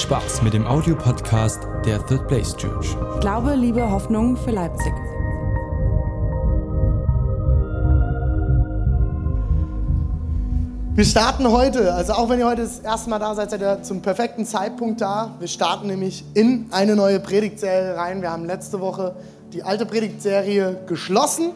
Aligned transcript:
Spaß 0.00 0.42
mit 0.42 0.54
dem 0.54 0.66
Audiopodcast 0.66 1.60
der 1.84 2.04
Third 2.06 2.28
Place 2.28 2.56
Church. 2.56 2.96
Glaube, 3.20 3.54
Liebe, 3.54 3.90
Hoffnung 3.90 4.36
für 4.36 4.50
Leipzig. 4.50 4.92
Wir 10.94 11.04
starten 11.04 11.50
heute, 11.50 11.92
also 11.92 12.14
auch 12.14 12.28
wenn 12.28 12.38
ihr 12.38 12.46
heute 12.46 12.62
das 12.62 12.80
erste 12.80 13.10
Mal 13.10 13.18
da 13.18 13.34
seid, 13.34 13.50
seid 13.50 13.60
ihr 13.60 13.82
zum 13.82 14.00
perfekten 14.00 14.46
Zeitpunkt 14.46 15.00
da. 15.00 15.34
Wir 15.38 15.48
starten 15.48 15.88
nämlich 15.88 16.24
in 16.34 16.66
eine 16.70 16.96
neue 16.96 17.20
Predigtserie 17.20 17.96
rein. 17.96 18.22
Wir 18.22 18.30
haben 18.30 18.46
letzte 18.46 18.80
Woche 18.80 19.14
die 19.52 19.62
alte 19.62 19.84
Predigtserie 19.84 20.78
geschlossen. 20.86 21.50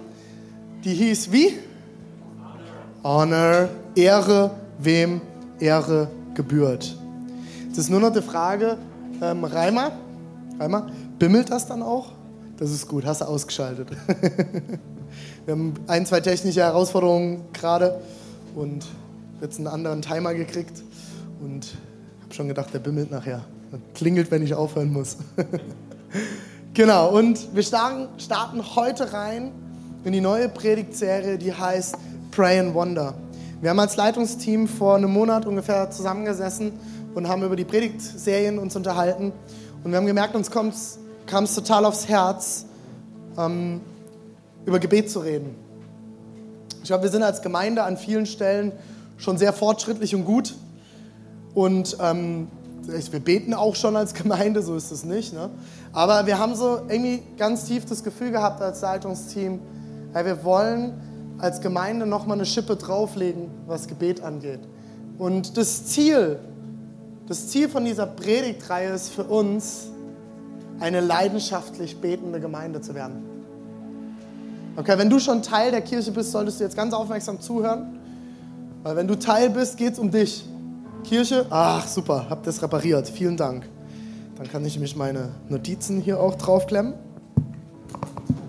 Die 0.84 0.92
hieß 0.92 1.32
wie? 1.32 1.58
Honor, 3.02 3.68
Ehre, 3.94 4.50
wem 4.78 5.22
Ehre 5.58 6.08
gebührt. 6.34 6.99
Es 7.70 7.78
ist 7.78 7.88
nur 7.88 8.00
noch 8.00 8.12
die 8.12 8.20
Frage, 8.20 8.78
ähm, 9.22 9.44
Reimer, 9.44 9.92
Reimer, 10.58 10.88
bimmelt 11.20 11.50
das 11.50 11.68
dann 11.68 11.82
auch? 11.82 12.12
Das 12.58 12.72
ist 12.72 12.88
gut, 12.88 13.06
hast 13.06 13.20
du 13.20 13.26
ausgeschaltet. 13.26 13.88
Wir 15.46 15.54
haben 15.54 15.74
ein, 15.86 16.04
zwei 16.04 16.20
technische 16.20 16.60
Herausforderungen 16.60 17.44
gerade 17.52 18.00
und 18.56 18.84
jetzt 19.40 19.58
einen 19.58 19.68
anderen 19.68 20.02
Timer 20.02 20.34
gekriegt 20.34 20.82
und 21.40 21.74
habe 22.24 22.34
schon 22.34 22.48
gedacht, 22.48 22.74
der 22.74 22.80
bimmelt 22.80 23.12
nachher. 23.12 23.44
Und 23.70 23.82
klingelt, 23.94 24.32
wenn 24.32 24.42
ich 24.42 24.54
aufhören 24.54 24.92
muss. 24.92 25.18
genau, 26.74 27.16
und 27.16 27.54
wir 27.54 27.62
starten, 27.62 28.08
starten 28.18 28.74
heute 28.74 29.12
rein 29.12 29.52
in 30.02 30.12
die 30.12 30.20
neue 30.20 30.48
Predigtserie, 30.48 31.38
die 31.38 31.54
heißt 31.54 31.96
Pray 32.32 32.58
and 32.58 32.74
Wonder. 32.74 33.14
Wir 33.60 33.70
haben 33.70 33.78
als 33.78 33.96
Leitungsteam 33.96 34.66
vor 34.66 34.96
einem 34.96 35.12
Monat 35.12 35.46
ungefähr 35.46 35.90
zusammengesessen 35.90 36.72
und 37.14 37.28
haben 37.28 37.42
über 37.42 37.56
die 37.56 37.64
Predigtserien 37.64 38.58
uns 38.58 38.76
unterhalten. 38.76 39.32
Und 39.82 39.90
wir 39.90 39.96
haben 39.96 40.06
gemerkt, 40.06 40.34
uns 40.34 40.50
kam 40.50 40.68
es 40.68 41.54
total 41.54 41.84
aufs 41.84 42.08
Herz, 42.08 42.66
ähm, 43.38 43.80
über 44.66 44.78
Gebet 44.78 45.10
zu 45.10 45.20
reden. 45.20 45.54
Ich 46.82 46.88
glaube, 46.88 47.04
wir 47.04 47.10
sind 47.10 47.22
als 47.22 47.42
Gemeinde 47.42 47.82
an 47.82 47.96
vielen 47.96 48.26
Stellen 48.26 48.72
schon 49.16 49.38
sehr 49.38 49.52
fortschrittlich 49.52 50.14
und 50.14 50.24
gut. 50.24 50.54
Und 51.54 51.96
ähm, 52.00 52.48
wir 52.82 53.20
beten 53.20 53.54
auch 53.54 53.74
schon 53.74 53.96
als 53.96 54.14
Gemeinde, 54.14 54.62
so 54.62 54.76
ist 54.76 54.90
es 54.90 55.04
nicht. 55.04 55.32
Ne? 55.32 55.50
Aber 55.92 56.26
wir 56.26 56.38
haben 56.38 56.54
so 56.54 56.80
irgendwie 56.88 57.22
ganz 57.36 57.64
tief 57.64 57.84
das 57.84 58.04
Gefühl 58.04 58.30
gehabt 58.30 58.62
als 58.62 58.80
Leitungsteam, 58.80 59.60
hey, 60.12 60.24
wir 60.24 60.44
wollen 60.44 60.92
als 61.38 61.60
Gemeinde 61.60 62.06
nochmal 62.06 62.36
eine 62.36 62.46
Schippe 62.46 62.76
drauflegen, 62.76 63.50
was 63.66 63.86
Gebet 63.86 64.22
angeht. 64.22 64.60
Und 65.18 65.56
das 65.56 65.86
Ziel, 65.86 66.38
das 67.30 67.46
Ziel 67.46 67.68
von 67.68 67.84
dieser 67.84 68.06
Predigtreihe 68.06 68.90
ist 68.90 69.10
für 69.10 69.22
uns, 69.22 69.86
eine 70.80 70.98
leidenschaftlich 70.98 72.00
betende 72.00 72.40
Gemeinde 72.40 72.80
zu 72.80 72.96
werden. 72.96 73.22
Okay, 74.74 74.98
wenn 74.98 75.08
du 75.08 75.20
schon 75.20 75.40
Teil 75.40 75.70
der 75.70 75.82
Kirche 75.82 76.10
bist, 76.10 76.32
solltest 76.32 76.58
du 76.58 76.64
jetzt 76.64 76.74
ganz 76.74 76.92
aufmerksam 76.92 77.40
zuhören. 77.40 78.00
Weil 78.82 78.96
wenn 78.96 79.06
du 79.06 79.16
Teil 79.16 79.48
bist, 79.48 79.76
geht 79.76 79.92
es 79.92 80.00
um 80.00 80.10
dich. 80.10 80.44
Kirche, 81.04 81.46
ach 81.50 81.86
super, 81.86 82.26
habt 82.28 82.48
das 82.48 82.60
repariert. 82.64 83.08
Vielen 83.08 83.36
Dank. 83.36 83.64
Dann 84.36 84.48
kann 84.48 84.64
ich 84.64 84.80
mich 84.80 84.96
meine 84.96 85.28
Notizen 85.48 86.00
hier 86.00 86.18
auch 86.18 86.34
draufklemmen. 86.34 86.94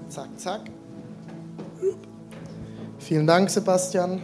Zack, 0.09 0.29
zack. 0.37 0.61
Vielen 2.97 3.27
Dank, 3.27 3.51
Sebastian. 3.51 4.23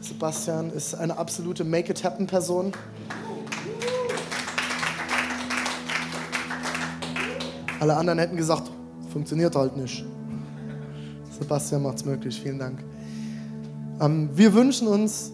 Sebastian 0.00 0.70
ist 0.70 0.94
eine 0.94 1.18
absolute 1.18 1.64
Make-it-happen-Person. 1.64 2.72
Alle 7.80 7.96
anderen 7.96 8.18
hätten 8.18 8.36
gesagt, 8.36 8.70
funktioniert 9.10 9.56
halt 9.56 9.76
nicht. 9.76 10.04
Sebastian 11.38 11.82
macht 11.82 11.96
es 11.96 12.04
möglich. 12.04 12.38
Vielen 12.38 12.58
Dank. 12.58 12.84
Ähm, 14.00 14.28
wir 14.34 14.52
wünschen 14.52 14.86
uns, 14.86 15.32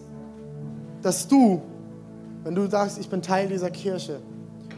dass 1.01 1.27
du, 1.27 1.61
wenn 2.45 2.55
du 2.55 2.69
sagst, 2.69 2.99
ich 2.99 3.09
bin 3.09 3.21
Teil 3.21 3.49
dieser 3.49 3.69
Kirche, 3.69 4.21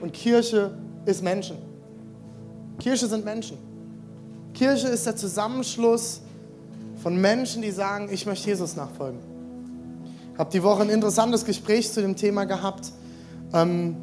und 0.01 0.13
Kirche 0.13 0.71
ist 1.05 1.23
Menschen. 1.23 1.57
Kirche 2.79 3.05
sind 3.05 3.23
Menschen. 3.23 3.57
Kirche 4.53 4.87
ist 4.87 5.05
der 5.05 5.15
Zusammenschluss 5.15 6.21
von 7.03 7.19
Menschen, 7.19 7.61
die 7.61 7.71
sagen, 7.71 8.09
ich 8.11 8.25
möchte 8.25 8.49
Jesus 8.49 8.75
nachfolgen. 8.75 9.19
Ich 10.33 10.39
habe 10.39 10.49
die 10.51 10.63
Woche 10.63 10.83
ein 10.83 10.89
interessantes 10.89 11.45
Gespräch 11.45 11.91
zu 11.91 12.01
dem 12.01 12.15
Thema 12.15 12.45
gehabt. 12.45 12.93
Ähm, 13.53 13.97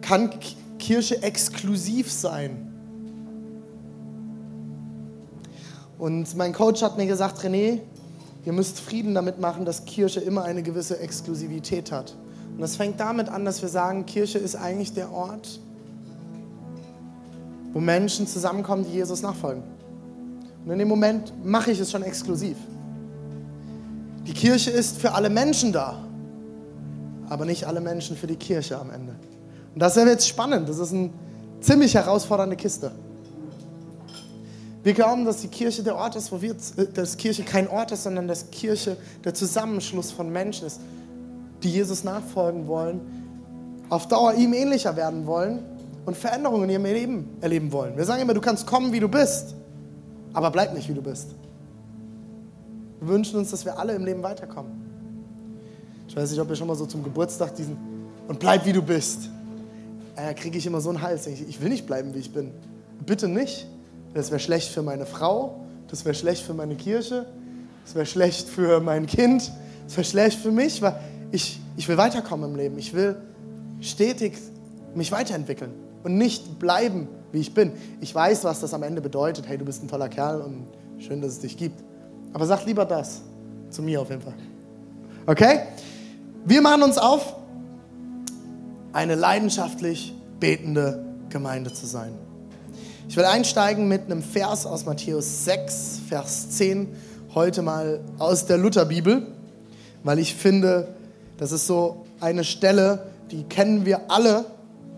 kann 0.00 0.30
Kirche 0.78 1.22
exklusiv 1.22 2.10
sein? 2.10 2.71
Und 6.02 6.36
mein 6.36 6.52
Coach 6.52 6.82
hat 6.82 6.96
mir 6.96 7.06
gesagt, 7.06 7.44
René, 7.44 7.78
ihr 8.44 8.52
müsst 8.52 8.80
Frieden 8.80 9.14
damit 9.14 9.38
machen, 9.38 9.64
dass 9.64 9.84
Kirche 9.84 10.18
immer 10.18 10.42
eine 10.42 10.64
gewisse 10.64 10.98
Exklusivität 10.98 11.92
hat. 11.92 12.16
Und 12.56 12.60
das 12.60 12.74
fängt 12.74 12.98
damit 12.98 13.28
an, 13.28 13.44
dass 13.44 13.62
wir 13.62 13.68
sagen, 13.68 14.04
Kirche 14.04 14.38
ist 14.38 14.56
eigentlich 14.56 14.92
der 14.94 15.12
Ort, 15.12 15.60
wo 17.72 17.78
Menschen 17.78 18.26
zusammenkommen, 18.26 18.84
die 18.84 18.94
Jesus 18.94 19.22
nachfolgen. 19.22 19.62
Und 20.64 20.72
in 20.72 20.80
dem 20.80 20.88
Moment 20.88 21.32
mache 21.44 21.70
ich 21.70 21.78
es 21.78 21.92
schon 21.92 22.02
exklusiv. 22.02 22.56
Die 24.26 24.34
Kirche 24.34 24.72
ist 24.72 24.98
für 24.98 25.12
alle 25.12 25.30
Menschen 25.30 25.72
da, 25.72 26.02
aber 27.28 27.44
nicht 27.44 27.64
alle 27.64 27.80
Menschen 27.80 28.16
für 28.16 28.26
die 28.26 28.34
Kirche 28.34 28.76
am 28.76 28.90
Ende. 28.90 29.14
Und 29.72 29.80
das 29.80 29.96
ist 29.96 30.04
jetzt 30.04 30.26
spannend. 30.26 30.68
Das 30.68 30.80
ist 30.80 30.92
eine 30.92 31.10
ziemlich 31.60 31.94
herausfordernde 31.94 32.56
Kiste. 32.56 32.90
Wir 34.82 34.94
glauben, 34.94 35.24
dass 35.24 35.40
die 35.40 35.48
Kirche 35.48 35.82
der 35.82 35.96
Ort 35.96 36.16
ist, 36.16 36.32
wo 36.32 36.42
wir, 36.42 36.52
äh, 36.52 36.86
dass 36.92 37.16
Kirche 37.16 37.44
kein 37.44 37.68
Ort 37.68 37.92
ist, 37.92 38.02
sondern 38.02 38.28
dass 38.28 38.50
Kirche 38.50 38.96
der 39.24 39.34
Zusammenschluss 39.34 40.10
von 40.10 40.30
Menschen 40.30 40.66
ist, 40.66 40.80
die 41.62 41.70
Jesus 41.70 42.04
nachfolgen 42.04 42.66
wollen, 42.66 43.00
auf 43.88 44.08
Dauer 44.08 44.34
ihm 44.34 44.52
ähnlicher 44.52 44.96
werden 44.96 45.26
wollen 45.26 45.60
und 46.06 46.16
Veränderungen 46.16 46.64
in 46.64 46.70
ihrem 46.70 46.84
Leben 46.84 47.28
erleben 47.40 47.70
wollen. 47.70 47.96
Wir 47.96 48.04
sagen 48.04 48.22
immer, 48.22 48.34
du 48.34 48.40
kannst 48.40 48.66
kommen, 48.66 48.92
wie 48.92 49.00
du 49.00 49.08
bist 49.08 49.54
aber 50.32 50.50
bleib 50.50 50.74
nicht, 50.74 50.88
wie 50.88 50.94
du 50.94 51.02
bist. 51.02 51.34
Wir 53.00 53.08
wünschen 53.08 53.38
uns, 53.38 53.50
dass 53.50 53.64
wir 53.64 53.78
alle 53.78 53.94
im 53.94 54.04
Leben 54.04 54.22
weiterkommen. 54.22 54.72
Ich 56.08 56.16
weiß 56.16 56.30
nicht, 56.30 56.40
ob 56.40 56.48
ihr 56.50 56.56
schon 56.56 56.68
mal 56.68 56.76
so 56.76 56.86
zum 56.86 57.02
Geburtstag 57.02 57.54
diesen 57.54 57.76
und 58.28 58.38
bleib, 58.38 58.64
wie 58.64 58.72
du 58.72 58.82
bist. 58.82 59.28
Äh, 60.14 60.34
kriege 60.34 60.58
ich 60.58 60.66
immer 60.66 60.80
so 60.80 60.90
einen 60.90 61.02
Hals. 61.02 61.26
Ich, 61.26 61.48
ich 61.48 61.60
will 61.60 61.70
nicht 61.70 61.86
bleiben, 61.86 62.14
wie 62.14 62.18
ich 62.18 62.32
bin. 62.32 62.50
Bitte 63.04 63.28
nicht. 63.28 63.66
Das 64.14 64.30
wäre 64.30 64.40
schlecht 64.40 64.70
für 64.70 64.82
meine 64.82 65.06
Frau, 65.06 65.60
das 65.88 66.04
wäre 66.04 66.14
schlecht 66.14 66.42
für 66.42 66.54
meine 66.54 66.74
Kirche, 66.74 67.26
das 67.84 67.94
wäre 67.94 68.06
schlecht 68.06 68.48
für 68.48 68.80
mein 68.80 69.06
Kind, 69.06 69.50
das 69.84 69.96
wäre 69.96 70.04
schlecht 70.04 70.38
für 70.38 70.50
mich, 70.50 70.82
weil 70.82 70.98
ich, 71.32 71.60
ich 71.76 71.88
will 71.88 71.96
weiterkommen 71.96 72.50
im 72.50 72.56
Leben. 72.56 72.78
Ich 72.78 72.92
will 72.92 73.16
stetig 73.80 74.34
mich 74.94 75.10
weiterentwickeln 75.10 75.72
und 76.04 76.16
nicht 76.16 76.58
bleiben, 76.58 77.08
wie 77.32 77.40
ich 77.40 77.54
bin. 77.54 77.72
Ich 78.00 78.14
weiß, 78.14 78.44
was 78.44 78.60
das 78.60 78.74
am 78.74 78.82
Ende 78.82 79.00
bedeutet. 79.00 79.48
Hey, 79.48 79.58
du 79.58 79.64
bist 79.64 79.82
ein 79.82 79.88
toller 79.88 80.08
Kerl 80.08 80.42
und 80.42 80.66
schön, 80.98 81.20
dass 81.20 81.32
es 81.32 81.40
dich 81.40 81.56
gibt. 81.56 81.82
Aber 82.32 82.46
sag 82.46 82.64
lieber 82.66 82.84
das. 82.84 83.22
Zu 83.70 83.82
mir 83.82 84.02
auf 84.02 84.10
jeden 84.10 84.20
Fall. 84.20 84.34
Okay? 85.26 85.60
Wir 86.44 86.60
machen 86.60 86.82
uns 86.82 86.98
auf, 86.98 87.36
eine 88.92 89.14
leidenschaftlich 89.14 90.14
betende 90.38 91.04
Gemeinde 91.30 91.72
zu 91.72 91.86
sein. 91.86 92.12
Ich 93.08 93.16
will 93.16 93.24
einsteigen 93.24 93.88
mit 93.88 94.04
einem 94.04 94.22
Vers 94.22 94.64
aus 94.64 94.86
Matthäus 94.86 95.44
6, 95.44 96.00
Vers 96.08 96.50
10, 96.50 96.88
heute 97.34 97.60
mal 97.60 98.00
aus 98.18 98.46
der 98.46 98.58
Lutherbibel, 98.58 99.26
weil 100.04 100.18
ich 100.18 100.34
finde, 100.34 100.88
das 101.36 101.52
ist 101.52 101.66
so 101.66 102.06
eine 102.20 102.44
Stelle, 102.44 103.06
die 103.30 103.42
kennen 103.44 103.84
wir 103.84 104.10
alle 104.10 104.44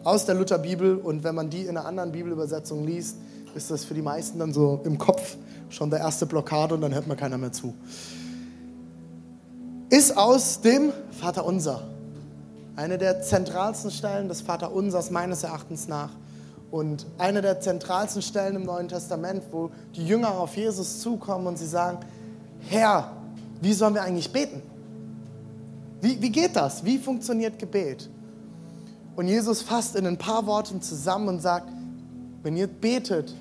aus 0.05 0.27
der 0.27 0.35
Lutherbibel 0.35 0.97
und 0.97 1.25
wenn 1.25 1.35
man 1.35 1.51
die 1.51 1.63
in 1.63 1.71
einer 1.71 1.87
anderen 1.87 2.13
Bibelübersetzung 2.13 2.87
liest, 2.87 3.17
ist 3.55 3.71
das 3.71 3.85
für 3.85 3.95
die 3.95 4.03
meisten 4.03 4.39
dann 4.39 4.53
so 4.53 4.81
im 4.85 4.99
Kopf 4.99 5.37
schon 5.71 5.91
der 5.91 6.01
erste 6.01 6.27
Blockade 6.27 6.75
und 6.75 6.83
dann 6.83 6.95
hört 6.95 7.07
man 7.07 7.17
keiner 7.17 7.39
mehr 7.39 7.53
zu. 7.53 7.75
Ist 9.89 10.17
aus 10.17 10.61
dem 10.61 10.93
Vaterunser. 11.11 11.83
Eine 12.77 12.99
der 12.99 13.23
zentralsten 13.23 13.91
Stellen 13.91 14.29
des 14.29 14.43
Vaterunsers 14.43 15.11
meines 15.11 15.43
Erachtens 15.43 15.89
nach. 15.89 16.11
Und 16.71 17.07
eine 17.19 17.41
der 17.41 17.61
zentralsten 17.61 18.23
Stellen 18.23 18.57
im 18.57 18.65
Neuen 18.65 18.89
Testament, 18.89 19.45
wo 19.53 19.71
die 19.95 20.07
Jünger 20.07 20.39
auf 20.39 20.57
Jesus 20.57 21.01
zukommen 21.01 21.47
und 21.47 21.59
sie 21.59 21.67
sagen, 21.67 21.99
Herr, 22.69 23.13
wie 23.61 23.73
sollen 23.73 23.95
wir 23.95 24.03
eigentlich 24.03 24.33
beten? 24.33 24.63
Wie, 26.01 26.21
wie 26.21 26.31
geht 26.31 26.57
das? 26.57 26.85
Wie 26.85 26.99
funktioniert 26.99 27.59
Gebet? 27.59 28.11
Und 29.17 29.29
Jesus 29.29 29.63
fasst 29.63 29.97
in 29.97 30.07
ein 30.07 30.19
paar 30.19 30.47
Worten 30.47 30.83
zusammen 30.83 31.29
und 31.29 31.41
sagt, 31.41 31.69
wenn 32.43 32.57
ihr 32.57 32.67
betet, 32.67 33.35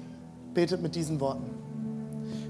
betet 0.53 0.81
mit 0.81 0.95
diesen 0.95 1.19
Worten. 1.19 1.49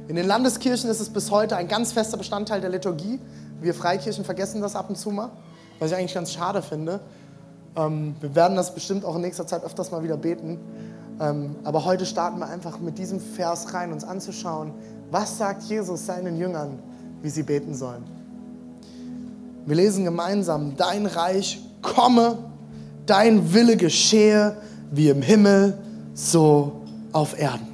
In 0.07 0.15
den 0.15 0.27
Landeskirchen 0.27 0.89
ist 0.89 0.99
es 0.99 1.09
bis 1.09 1.31
heute 1.31 1.55
ein 1.55 1.67
ganz 1.67 1.93
fester 1.93 2.17
Bestandteil 2.17 2.59
der 2.59 2.69
Liturgie. 2.69 3.19
Wir 3.61 3.73
Freikirchen 3.73 4.25
vergessen 4.25 4.61
das 4.61 4.75
ab 4.75 4.89
und 4.89 4.97
zu 4.97 5.11
mal, 5.11 5.31
was 5.79 5.91
ich 5.91 5.97
eigentlich 5.97 6.13
ganz 6.13 6.33
schade 6.33 6.61
finde. 6.61 6.99
Ähm, 7.75 8.15
wir 8.19 8.35
werden 8.35 8.55
das 8.55 8.73
bestimmt 8.73 9.05
auch 9.05 9.15
in 9.15 9.21
nächster 9.21 9.47
Zeit 9.47 9.63
öfters 9.63 9.91
mal 9.91 10.03
wieder 10.03 10.17
beten. 10.17 10.59
Ähm, 11.19 11.55
aber 11.63 11.85
heute 11.85 12.05
starten 12.05 12.39
wir 12.39 12.47
einfach 12.47 12.79
mit 12.79 12.97
diesem 12.97 13.19
Vers 13.19 13.73
rein, 13.73 13.91
uns 13.91 14.03
anzuschauen, 14.03 14.71
was 15.11 15.37
sagt 15.37 15.63
Jesus 15.63 16.05
seinen 16.05 16.37
Jüngern, 16.37 16.79
wie 17.21 17.29
sie 17.29 17.43
beten 17.43 17.75
sollen. 17.75 18.03
Wir 19.65 19.75
lesen 19.75 20.03
gemeinsam, 20.03 20.75
dein 20.75 21.05
Reich 21.05 21.61
komme, 21.81 22.37
dein 23.05 23.53
Wille 23.53 23.77
geschehe, 23.77 24.57
wie 24.91 25.09
im 25.09 25.21
Himmel, 25.21 25.77
so 26.13 26.81
auf 27.11 27.39
Erden. 27.39 27.67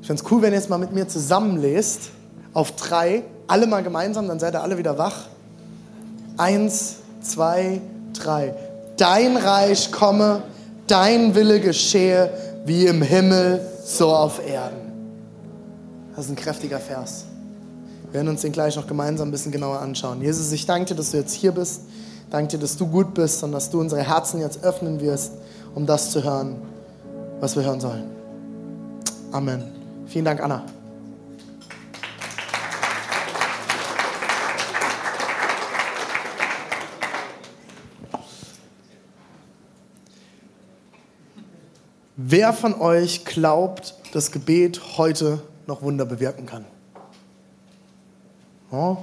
Ich 0.00 0.06
finde 0.06 0.22
es 0.22 0.30
cool, 0.30 0.42
wenn 0.42 0.52
ihr 0.52 0.58
jetzt 0.58 0.70
mal 0.70 0.78
mit 0.78 0.92
mir 0.92 1.06
zusammenlest, 1.08 2.10
auf 2.52 2.72
drei, 2.72 3.24
alle 3.46 3.66
mal 3.66 3.82
gemeinsam, 3.82 4.26
dann 4.28 4.38
seid 4.38 4.54
ihr 4.54 4.62
alle 4.62 4.78
wieder 4.78 4.98
wach. 4.98 5.26
Eins, 6.36 6.97
zwei, 7.20 7.80
drei. 8.12 8.54
Dein 8.96 9.36
Reich 9.36 9.92
komme, 9.92 10.42
dein 10.86 11.34
Wille 11.34 11.60
geschehe, 11.60 12.30
wie 12.64 12.86
im 12.86 13.02
Himmel, 13.02 13.60
so 13.84 14.08
auf 14.08 14.44
Erden. 14.46 14.88
Das 16.14 16.26
ist 16.26 16.30
ein 16.30 16.36
kräftiger 16.36 16.78
Vers. 16.78 17.24
Wir 18.04 18.14
werden 18.14 18.28
uns 18.28 18.40
den 18.40 18.52
gleich 18.52 18.74
noch 18.76 18.86
gemeinsam 18.86 19.28
ein 19.28 19.30
bisschen 19.30 19.52
genauer 19.52 19.80
anschauen. 19.80 20.20
Jesus, 20.20 20.50
ich 20.52 20.66
danke 20.66 20.86
dir, 20.86 20.94
dass 20.94 21.10
du 21.10 21.18
jetzt 21.18 21.32
hier 21.34 21.52
bist. 21.52 21.82
Danke 22.30 22.56
dir, 22.56 22.58
dass 22.58 22.76
du 22.76 22.86
gut 22.86 23.14
bist 23.14 23.42
und 23.42 23.52
dass 23.52 23.70
du 23.70 23.80
unsere 23.80 24.02
Herzen 24.02 24.40
jetzt 24.40 24.64
öffnen 24.64 25.00
wirst, 25.00 25.32
um 25.74 25.86
das 25.86 26.10
zu 26.10 26.22
hören, 26.22 26.56
was 27.40 27.56
wir 27.56 27.64
hören 27.64 27.80
sollen. 27.80 28.04
Amen. 29.32 29.62
Vielen 30.06 30.24
Dank, 30.24 30.42
Anna. 30.42 30.77
Wer 42.30 42.52
von 42.52 42.78
euch 42.78 43.24
glaubt, 43.24 43.94
dass 44.12 44.30
Gebet 44.30 44.98
heute 44.98 45.42
noch 45.66 45.80
Wunder 45.80 46.04
bewirken 46.04 46.44
kann? 46.44 46.66
Ja, 48.70 48.98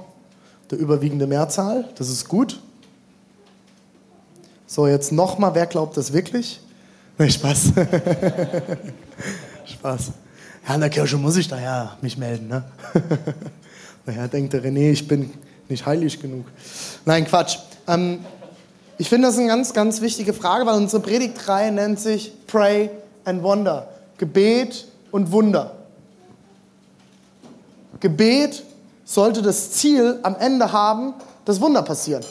der 0.70 0.78
überwiegende 0.78 1.26
Mehrzahl, 1.26 1.88
das 1.96 2.08
ist 2.08 2.28
gut. 2.28 2.60
So, 4.68 4.86
jetzt 4.86 5.10
nochmal, 5.10 5.56
wer 5.56 5.66
glaubt 5.66 5.96
das 5.96 6.12
wirklich? 6.12 6.60
Nee, 7.18 7.30
Spaß. 7.30 7.72
Spaß. 9.64 10.10
Ja, 10.68 10.74
in 10.74 10.80
der 10.82 10.90
Kirche 10.90 11.16
muss 11.16 11.36
ich 11.36 11.48
daher 11.48 11.96
mich 12.02 12.18
melden. 12.18 12.46
Ne? 12.46 12.62
naja, 14.06 14.28
denkt 14.28 14.52
der 14.52 14.62
René, 14.62 14.90
ich 14.92 15.08
bin 15.08 15.32
nicht 15.68 15.84
heilig 15.84 16.20
genug. 16.20 16.46
Nein, 17.06 17.24
Quatsch. 17.24 17.56
Ähm, 17.88 18.20
ich 18.98 19.08
finde 19.08 19.28
das 19.28 19.38
eine 19.38 19.48
ganz, 19.48 19.72
ganz 19.72 20.00
wichtige 20.02 20.32
Frage, 20.34 20.66
weil 20.66 20.76
unsere 20.76 21.02
Predigtreihe 21.02 21.72
nennt 21.72 21.98
sich 21.98 22.32
Pray 22.46 22.90
and 23.26 23.42
Wonder. 23.42 23.88
Gebet 24.16 24.86
und 25.10 25.30
Wunder. 25.30 25.76
Gebet 28.00 28.64
sollte 29.04 29.42
das 29.42 29.72
Ziel 29.72 30.18
am 30.22 30.36
Ende 30.36 30.72
haben, 30.72 31.14
dass 31.44 31.60
Wunder 31.60 31.82
passieren. 31.82 32.24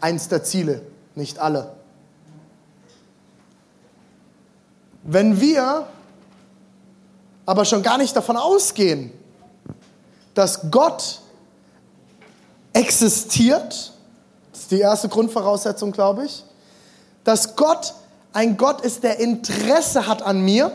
Eins 0.00 0.28
der 0.28 0.44
Ziele, 0.44 0.82
nicht 1.14 1.38
alle. 1.38 1.72
Wenn 5.02 5.40
wir 5.40 5.86
aber 7.46 7.64
schon 7.64 7.82
gar 7.82 7.98
nicht 7.98 8.14
davon 8.14 8.36
ausgehen, 8.36 9.12
dass 10.34 10.70
Gott 10.70 11.20
existiert, 12.72 13.92
das 14.52 14.60
ist 14.60 14.70
die 14.70 14.80
erste 14.80 15.08
Grundvoraussetzung, 15.08 15.92
glaube 15.92 16.26
ich, 16.26 16.44
dass 17.24 17.56
Gott 17.56 17.94
ein 18.38 18.56
Gott 18.56 18.82
ist, 18.82 19.02
der 19.02 19.18
Interesse 19.18 20.06
hat 20.06 20.22
an 20.22 20.44
mir. 20.44 20.70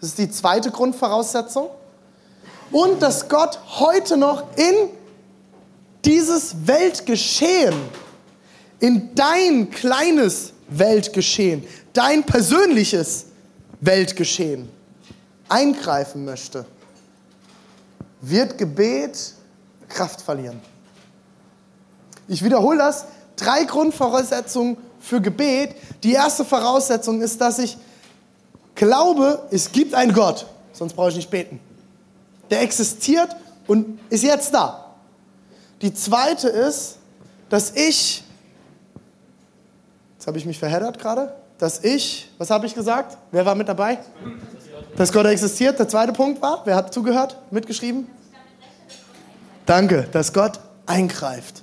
Das 0.00 0.08
ist 0.08 0.18
die 0.18 0.28
zweite 0.28 0.72
Grundvoraussetzung. 0.72 1.68
Und 2.72 3.00
dass 3.00 3.28
Gott 3.28 3.60
heute 3.78 4.16
noch 4.16 4.42
in 4.56 4.74
dieses 6.04 6.66
Weltgeschehen, 6.66 7.76
in 8.80 9.14
dein 9.14 9.70
kleines 9.70 10.52
Weltgeschehen, 10.66 11.62
dein 11.92 12.24
persönliches 12.24 13.26
Weltgeschehen 13.80 14.68
eingreifen 15.48 16.24
möchte, 16.24 16.66
wird 18.20 18.58
Gebet 18.58 19.32
Kraft 19.88 20.22
verlieren. 20.22 20.60
Ich 22.26 22.42
wiederhole 22.42 22.78
das. 22.78 23.04
Drei 23.36 23.64
Grundvoraussetzungen 23.64 24.78
für 24.98 25.20
Gebet. 25.20 25.76
Die 26.02 26.12
erste 26.12 26.44
Voraussetzung 26.44 27.20
ist, 27.20 27.40
dass 27.40 27.58
ich 27.58 27.76
glaube, 28.74 29.42
es 29.50 29.70
gibt 29.72 29.94
einen 29.94 30.12
Gott, 30.12 30.46
sonst 30.72 30.94
brauche 30.94 31.10
ich 31.10 31.16
nicht 31.16 31.30
beten. 31.30 31.60
Der 32.50 32.62
existiert 32.62 33.36
und 33.66 33.98
ist 34.10 34.24
jetzt 34.24 34.54
da. 34.54 34.94
Die 35.82 35.92
zweite 35.92 36.48
ist, 36.48 36.98
dass 37.48 37.72
ich, 37.72 38.24
jetzt 40.16 40.26
habe 40.26 40.38
ich 40.38 40.46
mich 40.46 40.58
verheddert 40.58 40.98
gerade, 40.98 41.34
dass 41.58 41.84
ich, 41.84 42.30
was 42.38 42.50
habe 42.50 42.66
ich 42.66 42.74
gesagt? 42.74 43.16
Wer 43.30 43.46
war 43.46 43.54
mit 43.54 43.68
dabei? 43.68 43.98
Dass 44.96 45.12
Gott 45.12 45.26
existiert. 45.26 45.78
Der 45.78 45.88
zweite 45.88 46.12
Punkt 46.12 46.40
war, 46.40 46.62
wer 46.64 46.76
hat 46.76 46.92
zugehört, 46.92 47.38
mitgeschrieben? 47.50 48.06
Danke, 49.64 50.08
dass 50.12 50.32
Gott 50.32 50.60
eingreift 50.86 51.62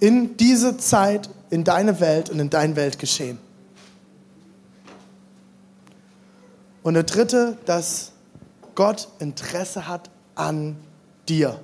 in 0.00 0.36
diese 0.36 0.76
Zeit, 0.76 1.28
in 1.50 1.64
deine 1.64 2.00
Welt 2.00 2.30
und 2.30 2.38
in 2.38 2.50
dein 2.50 2.76
Weltgeschehen. 2.76 3.38
Und 6.82 6.94
der 6.94 7.02
dritte, 7.02 7.58
dass 7.66 8.12
Gott 8.74 9.08
Interesse 9.18 9.88
hat 9.88 10.10
an 10.34 10.76
dir. 11.28 11.60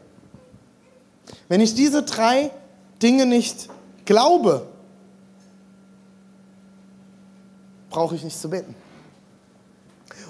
Wenn 1.49 1.61
ich 1.61 1.75
diese 1.75 2.03
drei 2.03 2.51
Dinge 3.03 3.25
nicht 3.25 3.69
glaube, 4.05 4.67
brauche 7.91 8.17
ich 8.17 8.25
nicht 8.25 8.39
zu 8.39 8.51
beten. 8.51 8.75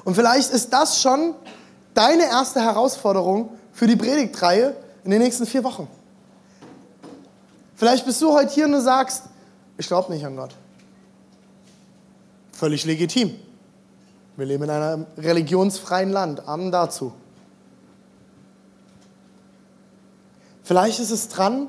Und 0.04 0.14
vielleicht 0.14 0.50
ist 0.50 0.72
das 0.72 1.00
schon 1.00 1.34
deine 1.94 2.24
erste 2.24 2.60
Herausforderung 2.60 3.48
für 3.72 3.86
die 3.86 3.96
Predigtreihe 3.96 4.76
in 5.04 5.10
den 5.10 5.22
nächsten 5.22 5.46
vier 5.46 5.64
Wochen. 5.64 5.88
Vielleicht 7.76 8.06
bist 8.06 8.22
du 8.22 8.32
heute 8.32 8.52
hier 8.52 8.66
und 8.66 8.72
du 8.72 8.80
sagst, 8.80 9.24
ich 9.76 9.86
glaube 9.86 10.12
nicht 10.12 10.24
an 10.24 10.36
Gott. 10.36 10.54
Völlig 12.52 12.84
legitim. 12.84 13.34
Wir 14.36 14.46
leben 14.46 14.64
in 14.64 14.70
einem 14.70 15.06
religionsfreien 15.18 16.10
Land. 16.10 16.46
Amen 16.48 16.70
dazu. 16.70 17.12
Vielleicht 20.62 20.98
ist 21.00 21.10
es 21.10 21.28
dran, 21.28 21.68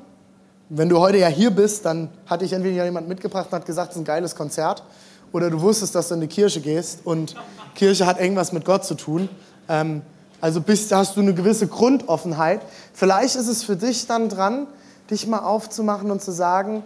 wenn 0.69 0.89
du 0.89 0.99
heute 0.99 1.17
ja 1.17 1.27
hier 1.27 1.51
bist, 1.51 1.85
dann 1.85 2.09
hat 2.25 2.41
dich 2.41 2.53
entweder 2.53 2.85
jemand 2.85 3.07
mitgebracht 3.07 3.47
und 3.47 3.53
hat 3.53 3.65
gesagt, 3.65 3.91
es 3.91 3.95
ist 3.97 4.01
ein 4.01 4.05
geiles 4.05 4.35
Konzert. 4.35 4.83
Oder 5.31 5.49
du 5.49 5.61
wusstest, 5.61 5.93
dass 5.95 6.07
du 6.07 6.15
in 6.15 6.21
die 6.21 6.27
Kirche 6.27 6.61
gehst 6.61 7.01
und 7.03 7.35
Kirche 7.75 8.05
hat 8.05 8.19
irgendwas 8.19 8.51
mit 8.51 8.63
Gott 8.63 8.85
zu 8.85 8.95
tun. 8.95 9.27
Ähm, 9.67 10.01
also 10.39 10.61
bist, 10.61 10.91
hast 10.91 11.17
du 11.17 11.21
eine 11.21 11.33
gewisse 11.33 11.67
Grundoffenheit. 11.67 12.61
Vielleicht 12.93 13.35
ist 13.35 13.47
es 13.47 13.63
für 13.63 13.75
dich 13.75 14.07
dann 14.07 14.29
dran, 14.29 14.67
dich 15.09 15.27
mal 15.27 15.39
aufzumachen 15.39 16.11
und 16.11 16.21
zu 16.21 16.31
sagen, 16.31 16.83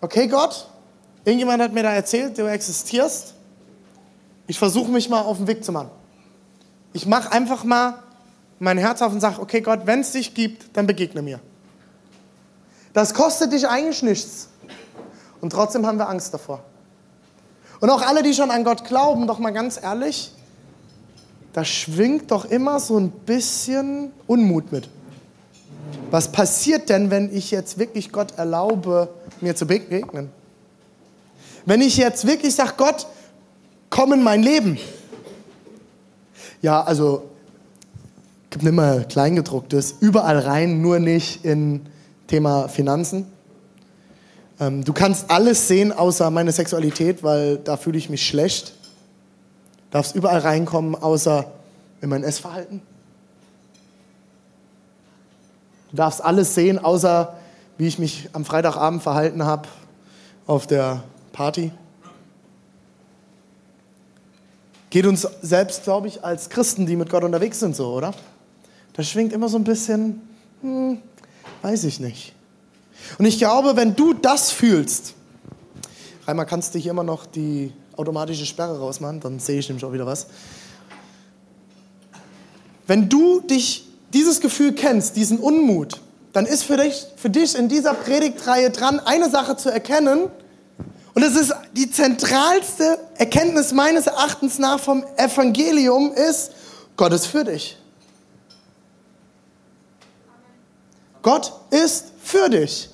okay 0.00 0.28
Gott, 0.28 0.68
irgendjemand 1.24 1.62
hat 1.62 1.72
mir 1.72 1.82
da 1.82 1.92
erzählt, 1.92 2.38
du 2.38 2.46
existierst. 2.46 3.34
Ich 4.46 4.58
versuche 4.58 4.90
mich 4.90 5.08
mal 5.08 5.22
auf 5.22 5.38
den 5.38 5.46
Weg 5.46 5.64
zu 5.64 5.72
machen. 5.72 5.90
Ich 6.92 7.06
mache 7.06 7.32
einfach 7.32 7.64
mal 7.64 8.02
mein 8.58 8.78
Herz 8.78 9.02
auf 9.02 9.12
und 9.12 9.20
sage, 9.20 9.40
okay 9.40 9.60
Gott, 9.60 9.80
wenn 9.84 10.00
es 10.00 10.12
dich 10.12 10.34
gibt, 10.34 10.76
dann 10.76 10.86
begegne 10.86 11.22
mir. 11.22 11.40
Das 12.92 13.12
kostet 13.12 13.52
dich 13.52 13.68
eigentlich 13.68 14.02
nichts. 14.02 14.48
Und 15.40 15.50
trotzdem 15.50 15.86
haben 15.86 15.98
wir 15.98 16.08
Angst 16.08 16.32
davor. 16.32 16.62
Und 17.80 17.90
auch 17.90 18.00
alle, 18.00 18.22
die 18.22 18.32
schon 18.32 18.50
an 18.50 18.64
Gott 18.64 18.84
glauben, 18.84 19.26
doch 19.26 19.38
mal 19.38 19.50
ganz 19.50 19.78
ehrlich, 19.82 20.32
da 21.52 21.64
schwingt 21.64 22.30
doch 22.30 22.46
immer 22.46 22.80
so 22.80 22.98
ein 22.98 23.10
bisschen 23.10 24.12
Unmut 24.26 24.72
mit. 24.72 24.88
Was 26.10 26.30
passiert 26.30 26.88
denn, 26.88 27.10
wenn 27.10 27.34
ich 27.34 27.50
jetzt 27.50 27.78
wirklich 27.78 28.12
Gott 28.12 28.38
erlaube, 28.38 29.08
mir 29.40 29.56
zu 29.56 29.66
begegnen? 29.66 30.30
Wenn 31.64 31.80
ich 31.80 31.96
jetzt 31.96 32.26
wirklich 32.26 32.54
sage, 32.54 32.74
Gott, 32.76 33.06
komm 33.90 34.12
in 34.12 34.22
mein 34.22 34.42
Leben. 34.42 34.78
Ja, 36.62 36.82
also, 36.82 37.28
gibt 38.50 38.62
nicht 38.62 38.72
mehr 38.72 39.04
Kleingedrucktes, 39.04 39.96
überall 40.00 40.38
rein, 40.38 40.80
nur 40.80 41.00
nicht 41.00 41.44
in 41.44 41.86
Thema 42.28 42.68
Finanzen. 42.68 43.26
Ähm, 44.60 44.84
du 44.84 44.92
kannst 44.92 45.30
alles 45.30 45.68
sehen, 45.68 45.92
außer 45.92 46.30
meine 46.30 46.52
Sexualität, 46.52 47.22
weil 47.22 47.58
da 47.58 47.76
fühle 47.76 47.98
ich 47.98 48.08
mich 48.08 48.26
schlecht. 48.26 48.74
Du 49.90 49.98
darfst 49.98 50.14
überall 50.14 50.38
reinkommen, 50.38 50.94
außer 50.94 51.50
in 52.00 52.08
mein 52.08 52.22
Essverhalten. 52.22 52.80
Du 55.96 56.02
darfst 56.02 56.22
alles 56.22 56.54
sehen, 56.54 56.78
außer 56.78 57.38
wie 57.78 57.86
ich 57.86 57.98
mich 57.98 58.28
am 58.34 58.44
Freitagabend 58.44 59.02
verhalten 59.02 59.46
habe 59.46 59.66
auf 60.46 60.66
der 60.66 61.02
Party. 61.32 61.72
Geht 64.90 65.06
uns 65.06 65.26
selbst, 65.40 65.84
glaube 65.84 66.08
ich, 66.08 66.22
als 66.22 66.50
Christen, 66.50 66.84
die 66.84 66.96
mit 66.96 67.08
Gott 67.08 67.24
unterwegs 67.24 67.60
sind, 67.60 67.74
so, 67.74 67.94
oder? 67.94 68.12
Da 68.92 69.02
schwingt 69.02 69.32
immer 69.32 69.48
so 69.48 69.56
ein 69.56 69.64
bisschen, 69.64 70.20
hm, 70.60 71.00
weiß 71.62 71.84
ich 71.84 71.98
nicht. 71.98 72.34
Und 73.16 73.24
ich 73.24 73.38
glaube, 73.38 73.74
wenn 73.76 73.96
du 73.96 74.12
das 74.12 74.50
fühlst, 74.50 75.14
Reimer, 76.26 76.44
kannst 76.44 76.74
du 76.74 76.78
hier 76.78 76.90
immer 76.90 77.04
noch 77.04 77.24
die 77.24 77.72
automatische 77.96 78.44
Sperre 78.44 78.78
rausmachen, 78.78 79.20
dann 79.20 79.38
sehe 79.38 79.60
ich 79.60 79.68
nämlich 79.70 79.86
auch 79.86 79.94
wieder 79.94 80.04
was. 80.04 80.26
Wenn 82.86 83.08
du 83.08 83.40
dich 83.40 83.85
dieses 84.16 84.40
Gefühl 84.40 84.72
kennst, 84.72 85.14
diesen 85.16 85.38
Unmut, 85.38 86.00
dann 86.32 86.46
ist 86.46 86.64
für 86.64 86.78
dich, 86.78 87.06
für 87.16 87.28
dich 87.28 87.54
in 87.54 87.68
dieser 87.68 87.92
Predigtreihe 87.92 88.70
dran, 88.70 88.98
eine 88.98 89.28
Sache 89.28 89.56
zu 89.56 89.70
erkennen. 89.70 90.30
Und 91.14 91.22
es 91.22 91.36
ist 91.36 91.54
die 91.74 91.90
zentralste 91.90 92.98
Erkenntnis 93.16 93.72
meines 93.72 94.06
Erachtens 94.06 94.58
nach 94.58 94.80
vom 94.80 95.04
Evangelium 95.16 96.12
ist, 96.12 96.52
Gott 96.96 97.12
ist 97.12 97.26
für 97.26 97.44
dich. 97.44 97.76
Gott 101.20 101.52
ist 101.70 102.06
für 102.22 102.48
dich. 102.48 102.88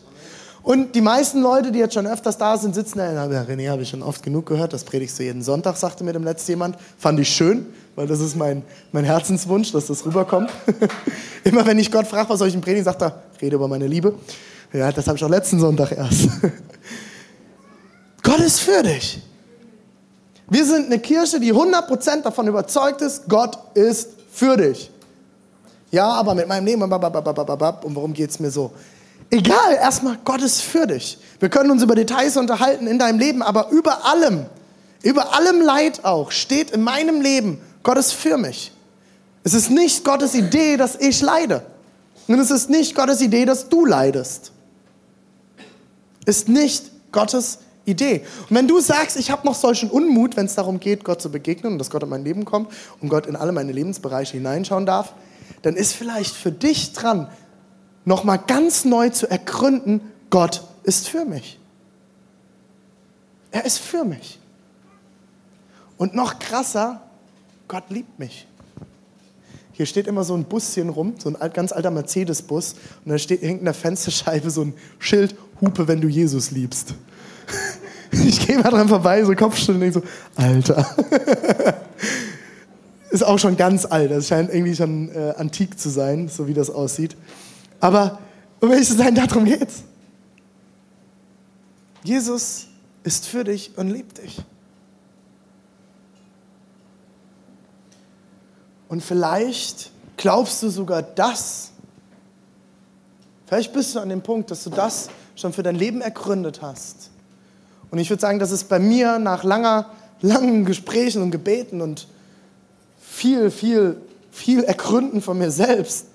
Und 0.64 0.94
die 0.94 1.00
meisten 1.00 1.40
Leute, 1.40 1.70
die 1.70 1.78
jetzt 1.78 1.94
schon 1.94 2.06
öfters 2.06 2.38
da 2.38 2.56
sind, 2.56 2.74
sitzen 2.74 2.98
da, 2.98 3.12
ja, 3.12 3.42
René, 3.42 3.70
habe 3.70 3.82
ich 3.82 3.90
schon 3.90 4.02
oft 4.02 4.22
genug 4.22 4.46
gehört, 4.46 4.72
das 4.72 4.84
predigst 4.84 5.18
du 5.18 5.22
jeden 5.22 5.42
Sonntag, 5.42 5.76
sagte 5.76 6.02
mir 6.02 6.12
dem 6.12 6.24
letzten 6.24 6.52
jemand. 6.52 6.76
Fand 6.98 7.20
ich 7.20 7.28
schön, 7.28 7.66
weil 7.94 8.06
das 8.06 8.20
ist 8.20 8.36
mein, 8.36 8.62
mein 8.92 9.04
Herzenswunsch, 9.04 9.72
dass 9.72 9.86
das 9.86 10.04
rüberkommt. 10.04 10.50
Immer 11.44 11.66
wenn 11.66 11.78
ich 11.78 11.90
Gott 11.90 12.06
frage, 12.06 12.28
was 12.28 12.38
soll 12.38 12.48
ich 12.48 12.54
im 12.54 12.60
predigen, 12.60 12.84
sagt 12.84 13.02
er, 13.02 13.22
rede 13.40 13.56
über 13.56 13.68
meine 13.68 13.86
Liebe. 13.86 14.14
Ja, 14.72 14.90
das 14.90 15.06
habe 15.06 15.18
ich 15.18 15.24
auch 15.24 15.28
letzten 15.28 15.60
Sonntag 15.60 15.92
erst. 15.92 16.28
Gott 18.22 18.40
ist 18.40 18.60
für 18.60 18.82
dich. 18.82 19.20
Wir 20.48 20.64
sind 20.64 20.86
eine 20.86 20.98
Kirche, 20.98 21.40
die 21.40 21.52
100% 21.52 22.22
davon 22.22 22.46
überzeugt 22.46 23.00
ist, 23.00 23.28
Gott 23.28 23.58
ist 23.74 24.10
für 24.32 24.56
dich. 24.56 24.90
Ja, 25.90 26.08
aber 26.08 26.34
mit 26.34 26.48
meinem 26.48 26.64
Leben, 26.64 26.82
und 26.82 26.90
warum 26.90 28.12
geht 28.14 28.30
es 28.30 28.40
mir 28.40 28.50
so? 28.50 28.72
Egal, 29.30 29.74
erstmal, 29.80 30.18
Gott 30.24 30.42
ist 30.42 30.62
für 30.62 30.86
dich. 30.86 31.18
Wir 31.40 31.48
können 31.48 31.70
uns 31.70 31.82
über 31.82 31.94
Details 31.94 32.36
unterhalten 32.36 32.86
in 32.86 32.98
deinem 32.98 33.18
Leben, 33.18 33.42
aber 33.42 33.70
über 33.70 34.04
allem, 34.04 34.46
über 35.02 35.34
allem 35.34 35.60
Leid 35.60 36.04
auch, 36.04 36.30
steht 36.30 36.70
in 36.70 36.82
meinem 36.82 37.20
Leben, 37.20 37.60
Gott 37.82 37.98
ist 37.98 38.12
für 38.12 38.36
mich. 38.36 38.72
Es 39.44 39.54
ist 39.54 39.70
nicht 39.70 40.04
Gottes 40.04 40.34
Idee, 40.34 40.76
dass 40.76 40.96
ich 40.96 41.20
leide. 41.20 41.64
Und 42.28 42.38
es 42.38 42.50
ist 42.50 42.70
nicht 42.70 42.94
Gottes 42.94 43.20
Idee, 43.20 43.44
dass 43.44 43.68
du 43.68 43.84
leidest. 43.84 44.52
Ist 46.24 46.48
nicht 46.48 46.90
Gottes 47.10 47.58
Idee. 47.84 48.24
Und 48.48 48.56
wenn 48.56 48.68
du 48.68 48.80
sagst, 48.80 49.16
ich 49.16 49.30
habe 49.30 49.44
noch 49.46 49.56
solchen 49.56 49.90
Unmut, 49.90 50.36
wenn 50.36 50.46
es 50.46 50.54
darum 50.54 50.78
geht, 50.78 51.04
Gott 51.04 51.20
zu 51.20 51.32
begegnen 51.32 51.72
und 51.72 51.78
dass 51.78 51.90
Gott 51.90 52.04
in 52.04 52.08
mein 52.08 52.24
Leben 52.24 52.44
kommt 52.44 52.72
und 53.00 53.08
Gott 53.08 53.26
in 53.26 53.34
alle 53.34 53.50
meine 53.50 53.72
Lebensbereiche 53.72 54.36
hineinschauen 54.36 54.86
darf, 54.86 55.14
dann 55.62 55.76
ist 55.76 55.92
vielleicht 55.94 56.34
für 56.34 56.52
dich 56.52 56.92
dran, 56.92 57.28
nochmal 58.04 58.38
ganz 58.38 58.84
neu 58.84 59.10
zu 59.10 59.28
ergründen, 59.28 60.00
Gott 60.30 60.62
ist 60.84 61.08
für 61.08 61.24
mich. 61.24 61.58
Er 63.50 63.64
ist 63.64 63.78
für 63.78 64.04
mich. 64.04 64.38
Und 65.98 66.14
noch 66.14 66.38
krasser, 66.38 67.02
Gott 67.72 67.88
liebt 67.88 68.18
mich. 68.18 68.46
Hier 69.72 69.86
steht 69.86 70.06
immer 70.06 70.24
so 70.24 70.34
ein 70.34 70.44
Buschen 70.44 70.90
rum, 70.90 71.14
so 71.16 71.34
ein 71.34 71.52
ganz 71.54 71.72
alter 71.72 71.90
Mercedes-Bus, 71.90 72.74
und 73.02 73.10
da 73.10 73.16
steht, 73.16 73.40
hängt 73.40 73.60
in 73.60 73.64
der 73.64 73.72
Fensterscheibe 73.72 74.50
so 74.50 74.60
ein 74.60 74.74
Schild, 74.98 75.34
Hupe, 75.58 75.88
wenn 75.88 76.02
du 76.02 76.08
Jesus 76.08 76.50
liebst. 76.50 76.94
Ich 78.14 78.46
gehe 78.46 78.58
mal 78.58 78.68
dran 78.68 78.88
vorbei, 78.88 79.24
so 79.24 79.34
Kopfschütteln 79.34 79.76
und 79.76 79.94
denke 79.94 80.00
so, 80.00 80.42
Alter. 80.42 80.86
Ist 83.10 83.24
auch 83.24 83.38
schon 83.38 83.56
ganz 83.56 83.86
alt, 83.86 84.10
das 84.10 84.28
scheint 84.28 84.52
irgendwie 84.52 84.76
schon 84.76 85.08
äh, 85.08 85.32
antik 85.38 85.78
zu 85.78 85.88
sein, 85.88 86.28
so 86.28 86.46
wie 86.46 86.52
das 86.52 86.68
aussieht. 86.68 87.16
Aber 87.80 88.18
um 88.60 88.70
ehrlich 88.70 88.86
zu 88.86 88.96
sein, 88.96 89.14
darum 89.14 89.46
geht's. 89.46 89.84
Jesus 92.04 92.66
ist 93.02 93.26
für 93.26 93.44
dich 93.44 93.70
und 93.78 93.88
liebt 93.88 94.22
dich. 94.22 94.42
Und 98.92 99.02
vielleicht 99.02 99.90
glaubst 100.18 100.62
du 100.62 100.68
sogar 100.68 101.00
das. 101.00 101.70
Vielleicht 103.46 103.72
bist 103.72 103.94
du 103.94 104.00
an 104.00 104.10
dem 104.10 104.20
Punkt, 104.20 104.50
dass 104.50 104.64
du 104.64 104.68
das 104.68 105.08
schon 105.34 105.54
für 105.54 105.62
dein 105.62 105.76
Leben 105.76 106.02
ergründet 106.02 106.60
hast. 106.60 107.08
Und 107.90 108.00
ich 108.00 108.10
würde 108.10 108.20
sagen, 108.20 108.38
dass 108.38 108.50
es 108.50 108.64
bei 108.64 108.78
mir 108.78 109.18
nach 109.18 109.44
langer, 109.44 109.86
langen 110.20 110.66
Gesprächen 110.66 111.22
und 111.22 111.30
Gebeten 111.30 111.80
und 111.80 112.06
viel, 113.00 113.50
viel, 113.50 113.96
viel 114.30 114.62
Ergründen 114.62 115.22
von 115.22 115.38
mir 115.38 115.50
selbst 115.50 116.08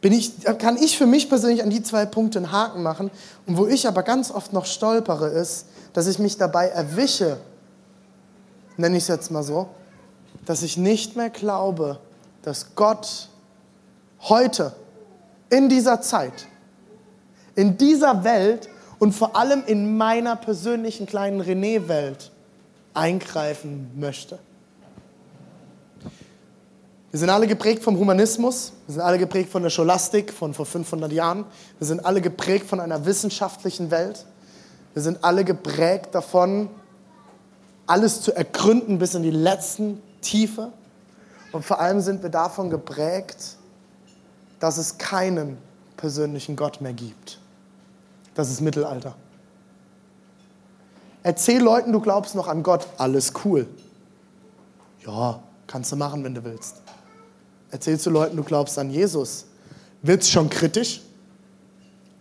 bin 0.00 0.12
ich, 0.12 0.32
kann 0.58 0.76
ich 0.76 0.98
für 0.98 1.06
mich 1.06 1.28
persönlich 1.28 1.62
an 1.62 1.70
die 1.70 1.84
zwei 1.84 2.04
Punkte 2.04 2.40
einen 2.40 2.50
Haken 2.50 2.82
machen. 2.82 3.12
Und 3.46 3.58
wo 3.58 3.68
ich 3.68 3.86
aber 3.86 4.02
ganz 4.02 4.32
oft 4.32 4.52
noch 4.52 4.66
stolpere, 4.66 5.28
ist, 5.28 5.66
dass 5.92 6.08
ich 6.08 6.18
mich 6.18 6.36
dabei 6.36 6.66
erwische, 6.66 7.36
nenne 8.76 8.96
ich 8.96 9.04
es 9.04 9.08
jetzt 9.08 9.30
mal 9.30 9.44
so, 9.44 9.68
dass 10.46 10.64
ich 10.64 10.76
nicht 10.76 11.14
mehr 11.14 11.30
glaube, 11.30 12.00
dass 12.44 12.74
Gott 12.74 13.28
heute, 14.20 14.74
in 15.50 15.68
dieser 15.68 16.00
Zeit, 16.00 16.46
in 17.54 17.76
dieser 17.76 18.24
Welt 18.24 18.68
und 18.98 19.12
vor 19.12 19.36
allem 19.36 19.62
in 19.66 19.96
meiner 19.96 20.36
persönlichen 20.36 21.06
kleinen 21.06 21.40
René-Welt 21.40 22.30
eingreifen 22.94 23.90
möchte. 23.96 24.38
Wir 27.10 27.20
sind 27.20 27.30
alle 27.30 27.46
geprägt 27.46 27.84
vom 27.84 27.96
Humanismus, 27.96 28.72
wir 28.86 28.94
sind 28.94 29.02
alle 29.02 29.18
geprägt 29.18 29.50
von 29.50 29.62
der 29.62 29.70
Scholastik 29.70 30.32
von 30.32 30.52
vor 30.52 30.66
500 30.66 31.12
Jahren, 31.12 31.44
wir 31.78 31.86
sind 31.86 32.04
alle 32.04 32.20
geprägt 32.20 32.66
von 32.66 32.80
einer 32.80 33.06
wissenschaftlichen 33.06 33.90
Welt, 33.92 34.24
wir 34.94 35.02
sind 35.02 35.22
alle 35.22 35.44
geprägt 35.44 36.14
davon, 36.14 36.68
alles 37.86 38.20
zu 38.20 38.34
ergründen 38.34 38.98
bis 38.98 39.14
in 39.14 39.22
die 39.22 39.30
letzten 39.30 40.02
Tiefe. 40.22 40.72
Und 41.54 41.64
vor 41.64 41.80
allem 41.80 42.00
sind 42.00 42.22
wir 42.22 42.30
davon 42.30 42.68
geprägt, 42.68 43.56
dass 44.60 44.76
es 44.76 44.98
keinen 44.98 45.56
persönlichen 45.96 46.56
Gott 46.56 46.82
mehr 46.82 46.92
gibt. 46.92 47.38
Das 48.34 48.50
ist 48.50 48.60
Mittelalter. 48.60 49.16
Erzähl 51.22 51.62
Leuten, 51.62 51.92
du 51.92 52.00
glaubst 52.00 52.34
noch 52.34 52.48
an 52.48 52.62
Gott, 52.62 52.86
alles 52.98 53.32
cool. 53.44 53.66
Ja, 55.06 55.42
kannst 55.66 55.90
du 55.92 55.96
machen, 55.96 56.22
wenn 56.24 56.34
du 56.34 56.44
willst 56.44 56.84
erzählst 57.74 58.06
du 58.06 58.10
Leuten, 58.10 58.36
du 58.36 58.44
glaubst 58.44 58.78
an 58.78 58.88
Jesus, 58.88 59.46
wird 60.00 60.22
es 60.22 60.30
schon 60.30 60.48
kritisch? 60.48 61.00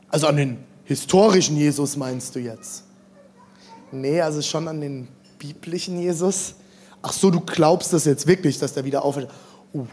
Also 0.10 0.26
an 0.26 0.36
den 0.36 0.58
historischen 0.84 1.56
Jesus 1.56 1.96
meinst 1.96 2.34
du 2.34 2.40
jetzt? 2.40 2.84
Nee, 3.92 4.20
also 4.20 4.42
schon 4.42 4.68
an 4.68 4.82
den 4.82 5.08
biblischen 5.38 6.00
Jesus. 6.00 6.56
Ach 7.04 7.12
so, 7.12 7.30
du 7.30 7.42
glaubst 7.42 7.92
das 7.92 8.06
jetzt 8.06 8.28
wirklich, 8.28 8.58
dass 8.58 8.74
der 8.74 8.86
wieder 8.86 9.04
aufhört. 9.04 9.30
Uh, 9.74 9.86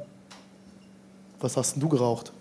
was 1.40 1.56
hast 1.56 1.74
denn 1.74 1.80
du 1.80 1.88
geraucht? 1.88 2.32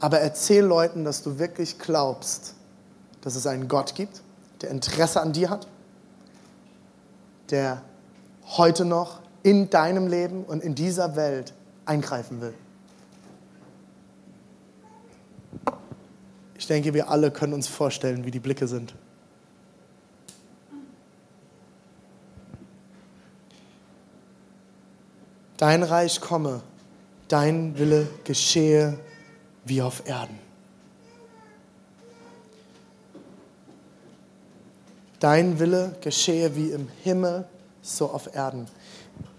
Aber 0.00 0.18
erzähl 0.18 0.64
Leuten, 0.64 1.04
dass 1.04 1.22
du 1.22 1.38
wirklich 1.38 1.78
glaubst, 1.78 2.54
dass 3.20 3.36
es 3.36 3.46
einen 3.46 3.68
Gott 3.68 3.94
gibt, 3.94 4.20
der 4.60 4.70
Interesse 4.70 5.20
an 5.20 5.32
dir 5.32 5.48
hat, 5.48 5.68
der 7.50 7.80
heute 8.46 8.84
noch 8.84 9.20
in 9.44 9.70
deinem 9.70 10.08
Leben 10.08 10.44
und 10.44 10.62
in 10.62 10.74
dieser 10.74 11.14
Welt 11.14 11.54
eingreifen 11.86 12.40
will. 12.40 12.54
Ich 16.58 16.66
denke, 16.66 16.94
wir 16.94 17.10
alle 17.10 17.30
können 17.30 17.52
uns 17.52 17.68
vorstellen, 17.68 18.24
wie 18.24 18.30
die 18.30 18.40
Blicke 18.40 18.66
sind. 18.66 18.94
Dein 25.66 25.82
Reich 25.82 26.20
komme, 26.20 26.60
dein 27.26 27.78
Wille 27.78 28.06
geschehe 28.24 28.98
wie 29.64 29.80
auf 29.80 30.06
Erden. 30.06 30.38
Dein 35.20 35.58
Wille 35.58 35.96
geschehe 36.02 36.54
wie 36.54 36.68
im 36.68 36.88
Himmel 37.02 37.46
so 37.80 38.10
auf 38.10 38.34
Erden. 38.34 38.66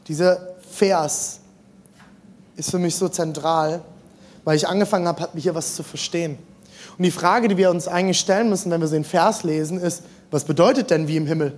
Dieser 0.07 0.55
Vers 0.67 1.41
ist 2.55 2.71
für 2.71 2.79
mich 2.79 2.95
so 2.95 3.07
zentral, 3.07 3.83
weil 4.45 4.57
ich 4.57 4.67
angefangen 4.67 5.07
habe, 5.07 5.29
hier 5.35 5.53
was 5.53 5.75
zu 5.75 5.83
verstehen. 5.83 6.39
Und 6.97 7.03
die 7.03 7.11
Frage, 7.11 7.49
die 7.49 7.57
wir 7.57 7.69
uns 7.69 7.87
eigentlich 7.87 8.19
stellen 8.19 8.49
müssen, 8.49 8.71
wenn 8.71 8.81
wir 8.81 8.87
so 8.87 8.95
den 8.95 9.03
Vers 9.03 9.43
lesen, 9.43 9.79
ist, 9.79 10.01
was 10.31 10.43
bedeutet 10.43 10.89
denn 10.89 11.07
wie 11.07 11.17
im 11.17 11.27
Himmel? 11.27 11.55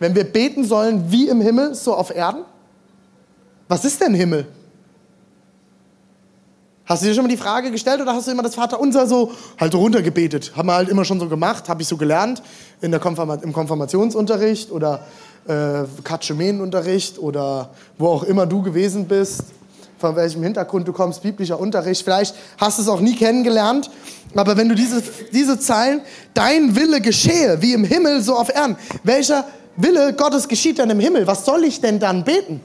Wenn 0.00 0.16
wir 0.16 0.24
beten 0.24 0.64
sollen 0.64 1.12
wie 1.12 1.28
im 1.28 1.40
Himmel, 1.40 1.76
so 1.76 1.94
auf 1.94 2.10
Erden? 2.12 2.46
Was 3.68 3.84
ist 3.84 4.00
denn 4.00 4.14
Himmel? 4.14 4.46
Hast 6.86 7.02
du 7.02 7.06
dir 7.06 7.14
schon 7.14 7.24
mal 7.24 7.30
die 7.30 7.38
Frage 7.38 7.70
gestellt 7.70 8.02
oder 8.02 8.12
hast 8.12 8.26
du 8.26 8.30
immer 8.30 8.42
das 8.42 8.56
Vaterunser 8.56 9.06
so 9.06 9.32
halt 9.58 9.74
runtergebetet? 9.74 10.52
Haben 10.54 10.68
wir 10.68 10.74
halt 10.74 10.90
immer 10.90 11.06
schon 11.06 11.18
so 11.18 11.28
gemacht, 11.28 11.66
habe 11.70 11.80
ich 11.80 11.88
so 11.88 11.96
gelernt 11.96 12.42
in 12.82 12.90
der 12.90 13.00
Konfirma 13.00 13.36
im 13.36 13.54
Konfirmationsunterricht 13.54 14.70
oder 14.70 15.00
äh, 15.48 15.84
Katechumenenunterricht 16.02 17.18
oder 17.18 17.70
wo 17.96 18.08
auch 18.08 18.22
immer 18.24 18.44
du 18.44 18.60
gewesen 18.60 19.06
bist, 19.06 19.44
von 19.96 20.14
welchem 20.14 20.42
Hintergrund 20.42 20.86
du 20.86 20.92
kommst, 20.92 21.22
biblischer 21.22 21.58
Unterricht. 21.58 22.02
Vielleicht 22.04 22.34
hast 22.58 22.76
du 22.76 22.82
es 22.82 22.88
auch 22.88 23.00
nie 23.00 23.16
kennengelernt, 23.16 23.90
aber 24.34 24.58
wenn 24.58 24.68
du 24.68 24.74
diese, 24.74 25.02
diese 25.32 25.58
Zeilen, 25.58 26.02
dein 26.34 26.76
Wille 26.76 27.00
geschehe, 27.00 27.62
wie 27.62 27.72
im 27.72 27.84
Himmel, 27.84 28.20
so 28.20 28.36
auf 28.36 28.54
Erden. 28.54 28.76
Welcher 29.04 29.46
Wille 29.78 30.12
Gottes 30.12 30.48
geschieht 30.48 30.76
denn 30.76 30.90
im 30.90 31.00
Himmel? 31.00 31.26
Was 31.26 31.46
soll 31.46 31.64
ich 31.64 31.80
denn 31.80 31.98
dann 31.98 32.24
beten? 32.24 32.60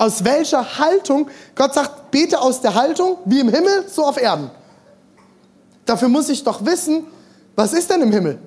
Aus 0.00 0.24
welcher 0.24 0.78
Haltung? 0.78 1.28
Gott 1.54 1.74
sagt, 1.74 2.10
bete 2.10 2.40
aus 2.40 2.62
der 2.62 2.74
Haltung, 2.74 3.18
wie 3.26 3.40
im 3.40 3.50
Himmel, 3.50 3.84
so 3.86 4.06
auf 4.06 4.16
Erden. 4.16 4.50
Dafür 5.84 6.08
muss 6.08 6.30
ich 6.30 6.42
doch 6.42 6.64
wissen, 6.64 7.04
was 7.54 7.74
ist 7.74 7.90
denn 7.90 8.00
im 8.00 8.10
Himmel? 8.10 8.38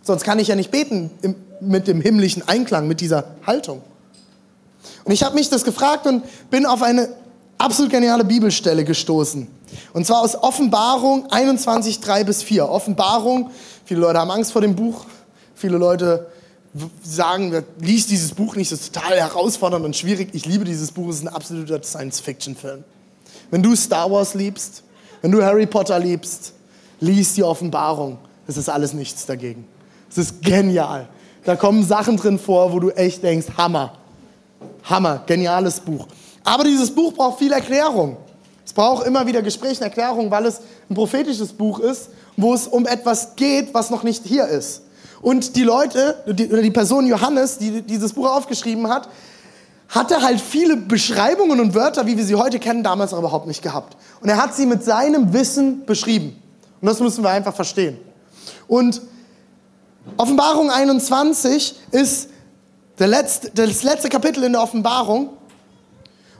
Sonst 0.00 0.24
kann 0.24 0.38
ich 0.38 0.48
ja 0.48 0.54
nicht 0.54 0.70
beten 0.70 1.10
im, 1.20 1.34
mit 1.60 1.86
dem 1.86 2.00
himmlischen 2.00 2.48
Einklang, 2.48 2.88
mit 2.88 3.02
dieser 3.02 3.24
Haltung. 3.46 3.82
Und 5.04 5.12
ich 5.12 5.22
habe 5.22 5.34
mich 5.34 5.50
das 5.50 5.64
gefragt 5.64 6.06
und 6.06 6.24
bin 6.48 6.64
auf 6.64 6.80
eine 6.80 7.10
absolut 7.58 7.92
geniale 7.92 8.24
Bibelstelle 8.24 8.84
gestoßen. 8.84 9.46
Und 9.92 10.06
zwar 10.06 10.22
aus 10.22 10.34
Offenbarung 10.34 11.30
21, 11.30 12.00
3 12.00 12.24
bis 12.24 12.42
4. 12.42 12.70
Offenbarung, 12.70 13.50
viele 13.84 14.00
Leute 14.00 14.18
haben 14.18 14.30
Angst 14.30 14.52
vor 14.52 14.62
dem 14.62 14.76
Buch, 14.76 15.04
viele 15.54 15.76
Leute 15.76 16.28
sagen, 17.02 17.64
liest 17.78 18.10
dieses 18.10 18.32
Buch 18.32 18.56
nicht, 18.56 18.72
das 18.72 18.80
ist 18.80 18.94
total 18.94 19.18
herausfordernd 19.18 19.84
und 19.84 19.96
schwierig. 19.96 20.30
Ich 20.32 20.44
liebe 20.44 20.64
dieses 20.64 20.90
Buch, 20.90 21.08
es 21.08 21.16
ist 21.16 21.22
ein 21.22 21.28
absoluter 21.28 21.82
Science-Fiction-Film. 21.82 22.82
Wenn 23.50 23.62
du 23.62 23.76
Star 23.76 24.10
Wars 24.10 24.34
liebst, 24.34 24.82
wenn 25.22 25.30
du 25.30 25.42
Harry 25.42 25.66
Potter 25.66 25.98
liebst, 25.98 26.52
liest 27.00 27.36
die 27.36 27.44
Offenbarung. 27.44 28.18
Das 28.46 28.56
ist 28.56 28.68
alles 28.68 28.92
nichts 28.92 29.26
dagegen. 29.26 29.66
Es 30.10 30.18
ist 30.18 30.42
genial. 30.42 31.08
Da 31.44 31.56
kommen 31.56 31.84
Sachen 31.84 32.16
drin 32.16 32.38
vor, 32.38 32.72
wo 32.72 32.80
du 32.80 32.90
echt 32.90 33.22
denkst, 33.22 33.46
Hammer. 33.56 33.92
Hammer, 34.84 35.22
geniales 35.26 35.80
Buch. 35.80 36.06
Aber 36.42 36.64
dieses 36.64 36.94
Buch 36.94 37.12
braucht 37.12 37.38
viel 37.38 37.52
Erklärung. 37.52 38.16
Es 38.64 38.72
braucht 38.72 39.06
immer 39.06 39.26
wieder 39.26 39.42
Gespräche 39.42 39.76
und 39.76 39.82
Erklärung, 39.82 40.30
weil 40.30 40.46
es 40.46 40.60
ein 40.90 40.94
prophetisches 40.94 41.52
Buch 41.52 41.78
ist, 41.78 42.08
wo 42.36 42.54
es 42.54 42.66
um 42.66 42.86
etwas 42.86 43.36
geht, 43.36 43.72
was 43.72 43.90
noch 43.90 44.02
nicht 44.02 44.24
hier 44.24 44.46
ist. 44.46 44.82
Und 45.24 45.56
die 45.56 45.62
Leute, 45.62 46.22
die, 46.26 46.48
oder 46.48 46.60
die 46.60 46.70
Person 46.70 47.06
Johannes, 47.06 47.56
die 47.56 47.80
dieses 47.80 48.12
Buch 48.12 48.28
aufgeschrieben 48.28 48.88
hat, 48.88 49.08
hatte 49.88 50.20
halt 50.20 50.38
viele 50.38 50.76
Beschreibungen 50.76 51.60
und 51.60 51.74
Wörter, 51.74 52.06
wie 52.06 52.18
wir 52.18 52.24
sie 52.26 52.34
heute 52.34 52.58
kennen, 52.58 52.82
damals 52.82 53.14
auch 53.14 53.20
überhaupt 53.20 53.46
nicht 53.46 53.62
gehabt. 53.62 53.96
Und 54.20 54.28
er 54.28 54.36
hat 54.36 54.54
sie 54.54 54.66
mit 54.66 54.84
seinem 54.84 55.32
Wissen 55.32 55.86
beschrieben. 55.86 56.42
Und 56.78 56.88
das 56.88 57.00
müssen 57.00 57.24
wir 57.24 57.30
einfach 57.30 57.54
verstehen. 57.54 57.96
Und 58.68 59.00
Offenbarung 60.18 60.70
21 60.70 61.74
ist 61.90 62.28
letzte, 62.98 63.50
das 63.50 63.82
letzte 63.82 64.10
Kapitel 64.10 64.44
in 64.44 64.52
der 64.52 64.60
Offenbarung. 64.60 65.30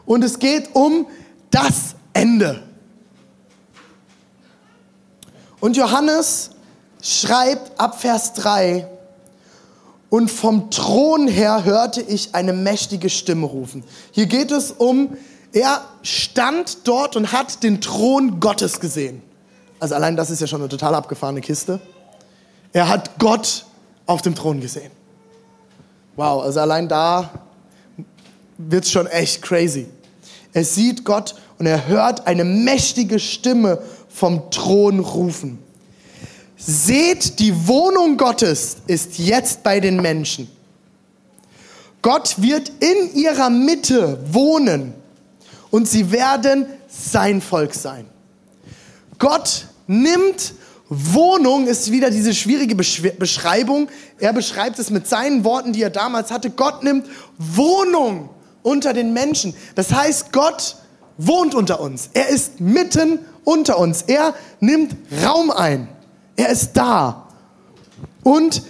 Und 0.04 0.22
es 0.22 0.38
geht 0.38 0.74
um 0.74 1.06
das 1.50 1.94
Ende. 2.12 2.62
Und 5.60 5.74
Johannes 5.74 6.50
schreibt 7.04 7.78
ab 7.78 8.00
Vers 8.00 8.32
3, 8.32 8.88
und 10.14 10.30
vom 10.30 10.70
Thron 10.70 11.26
her 11.26 11.64
hörte 11.64 12.00
ich 12.00 12.36
eine 12.36 12.52
mächtige 12.52 13.10
Stimme 13.10 13.46
rufen. 13.46 13.82
Hier 14.12 14.26
geht 14.26 14.52
es 14.52 14.70
um, 14.70 15.16
er 15.52 15.84
stand 16.02 16.86
dort 16.86 17.16
und 17.16 17.32
hat 17.32 17.64
den 17.64 17.80
Thron 17.80 18.38
Gottes 18.38 18.78
gesehen. 18.78 19.22
Also 19.80 19.96
allein 19.96 20.16
das 20.16 20.30
ist 20.30 20.40
ja 20.40 20.46
schon 20.46 20.60
eine 20.60 20.68
total 20.68 20.94
abgefahrene 20.94 21.40
Kiste. 21.40 21.80
Er 22.72 22.88
hat 22.88 23.18
Gott 23.18 23.66
auf 24.06 24.22
dem 24.22 24.36
Thron 24.36 24.60
gesehen. 24.60 24.92
Wow, 26.14 26.44
also 26.44 26.60
allein 26.60 26.86
da 26.86 27.30
wird 28.56 28.84
es 28.84 28.92
schon 28.92 29.08
echt 29.08 29.42
crazy. 29.42 29.88
Er 30.52 30.64
sieht 30.64 31.04
Gott 31.04 31.34
und 31.58 31.66
er 31.66 31.88
hört 31.88 32.28
eine 32.28 32.44
mächtige 32.44 33.18
Stimme 33.18 33.80
vom 34.08 34.48
Thron 34.52 35.00
rufen. 35.00 35.58
Seht, 36.56 37.38
die 37.40 37.66
Wohnung 37.66 38.16
Gottes 38.16 38.76
ist 38.86 39.18
jetzt 39.18 39.62
bei 39.62 39.80
den 39.80 40.00
Menschen. 40.00 40.48
Gott 42.02 42.40
wird 42.40 42.70
in 42.80 43.14
ihrer 43.14 43.50
Mitte 43.50 44.18
wohnen 44.30 44.94
und 45.70 45.88
sie 45.88 46.12
werden 46.12 46.66
sein 46.88 47.40
Volk 47.40 47.74
sein. 47.74 48.06
Gott 49.18 49.68
nimmt 49.86 50.54
Wohnung, 50.88 51.66
ist 51.66 51.90
wieder 51.90 52.10
diese 52.10 52.34
schwierige 52.34 52.74
Beschreibung. 52.74 53.88
Er 54.18 54.32
beschreibt 54.32 54.78
es 54.78 54.90
mit 54.90 55.08
seinen 55.08 55.44
Worten, 55.44 55.72
die 55.72 55.82
er 55.82 55.90
damals 55.90 56.30
hatte. 56.30 56.50
Gott 56.50 56.84
nimmt 56.84 57.06
Wohnung 57.38 58.28
unter 58.62 58.92
den 58.92 59.12
Menschen. 59.12 59.54
Das 59.74 59.92
heißt, 59.92 60.32
Gott 60.32 60.76
wohnt 61.16 61.54
unter 61.54 61.80
uns. 61.80 62.10
Er 62.12 62.28
ist 62.28 62.60
mitten 62.60 63.20
unter 63.44 63.78
uns. 63.78 64.02
Er 64.02 64.34
nimmt 64.60 64.94
Raum 65.24 65.50
ein. 65.50 65.88
Er 66.36 66.48
ist 66.48 66.72
da. 66.74 67.28
Und 68.22 68.62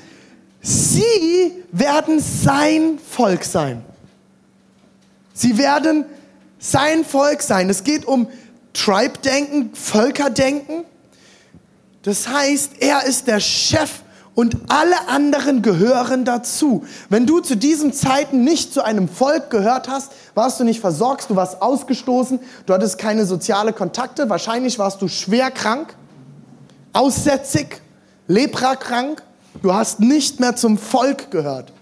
sie 0.61 1.53
werden 1.73 2.21
sein 2.21 2.99
Volk 2.99 3.45
sein. 3.45 3.85
Sie 5.33 5.59
werden 5.59 6.05
sein 6.59 7.05
Volk 7.05 7.43
sein. 7.43 7.69
Es 7.69 7.85
geht 7.85 8.07
um 8.07 8.29
Tribe-Denken, 8.73 9.75
Völkerdenken. 9.75 10.85
Das 12.03 12.29
heißt, 12.29 12.73
er 12.81 13.05
ist 13.05 13.27
der 13.27 13.41
Chef 13.41 14.03
und 14.35 14.57
alle 14.69 15.09
anderen 15.09 15.63
gehören 15.63 16.25
dazu. 16.25 16.85
Wenn 17.09 17.27
du 17.27 17.41
zu 17.41 17.57
diesen 17.57 17.93
Zeiten 17.93 18.45
nicht 18.45 18.75
zu 18.75 18.83
einem 18.83 19.09
Volk 19.09 19.51
gehört 19.51 19.89
hast, 19.89 20.13
warst 20.35 20.59
du 20.59 20.65
nicht 20.65 20.81
versorgt, 20.81 21.31
du 21.31 21.37
warst 21.37 21.63
ausgestoßen, 21.63 22.41
du 22.67 22.75
hattest 22.75 22.99
keine 22.99 23.27
soziale 23.27 23.73
Kontakte, 23.73 24.29
wahrscheinlich 24.29 24.79
warst 24.79 25.01
du 25.03 25.09
schwer 25.09 25.51
krank 25.51 25.95
aussätzig, 26.95 27.83
leprakrank. 28.27 29.23
Du 29.63 29.75
hast 29.75 30.01
nicht 30.01 30.41
mehr 30.41 30.57
zum 30.57 30.79
Volk 30.79 31.31
gehört. 31.31 31.73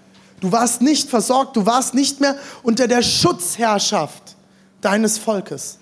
Du 0.40 0.50
warst 0.50 0.82
nicht 0.82 1.08
versorgt. 1.08 1.56
Du 1.56 1.66
warst 1.66 1.94
nicht 1.94 2.20
mehr 2.20 2.36
unter 2.62 2.88
der 2.88 3.02
Schutzherrschaft 3.02 4.36
deines 4.80 5.18
Volkes. 5.18 5.78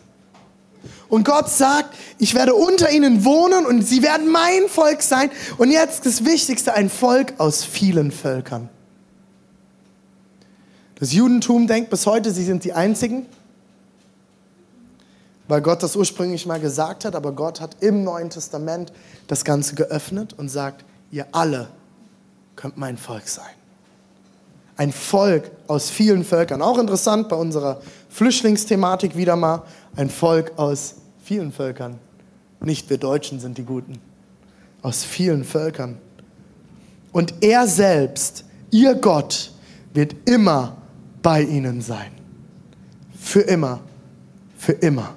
Und 1.09 1.25
Gott 1.25 1.51
sagt, 1.51 1.97
ich 2.19 2.35
werde 2.35 2.55
unter 2.55 2.91
ihnen 2.91 3.25
wohnen 3.25 3.67
und 3.67 3.83
sie 3.83 4.03
werden 4.03 4.31
mein 4.31 4.69
Volk 4.69 5.03
sein. 5.03 5.31
Und 5.59 5.71
jetzt 5.71 6.07
das 6.07 6.25
Wichtigste, 6.25 6.75
ein 6.75 6.89
Volk 6.89 7.35
aus 7.39 7.65
vielen 7.65 8.13
Völkern. 8.13 8.69
Das 10.97 11.13
Judentum 11.13 11.67
denkt 11.67 11.91
bis 11.91 12.07
heute, 12.07 12.31
sie 12.31 12.45
sind 12.45 12.63
die 12.65 12.75
Einzigen 12.75 13.27
weil 15.51 15.63
Gott 15.63 15.83
das 15.83 15.97
ursprünglich 15.97 16.47
mal 16.47 16.61
gesagt 16.61 17.05
hat, 17.05 17.17
aber 17.17 17.33
Gott 17.33 17.61
hat 17.61 17.83
im 17.83 18.05
Neuen 18.05 18.31
Testament 18.31 18.93
das 19.27 19.45
Ganze 19.45 19.75
geöffnet 19.75 20.33
und 20.39 20.49
sagt, 20.49 20.85
ihr 21.11 21.27
alle 21.33 21.67
könnt 22.55 22.77
mein 22.77 22.97
Volk 22.97 23.27
sein. 23.27 23.51
Ein 24.77 24.93
Volk 24.93 25.51
aus 25.67 25.91
vielen 25.91 26.25
Völkern. 26.25 26.63
Auch 26.63 26.79
interessant 26.79 27.29
bei 27.29 27.35
unserer 27.35 27.81
Flüchtlingsthematik 28.11 29.17
wieder 29.17 29.35
mal. 29.35 29.65
Ein 29.97 30.09
Volk 30.09 30.53
aus 30.57 30.95
vielen 31.25 31.51
Völkern. 31.51 31.99
Nicht 32.61 32.89
wir 32.89 32.99
Deutschen 32.99 33.41
sind 33.41 33.59
die 33.59 33.65
Guten. 33.65 33.99
Aus 34.83 35.03
vielen 35.03 35.43
Völkern. 35.43 35.99
Und 37.11 37.35
er 37.41 37.67
selbst, 37.67 38.45
ihr 38.71 38.95
Gott, 38.95 39.51
wird 39.95 40.15
immer 40.29 40.77
bei 41.23 41.43
ihnen 41.43 41.83
sein. 41.83 42.13
Für 43.19 43.41
immer. 43.41 43.81
Für 44.57 44.73
immer. 44.73 45.17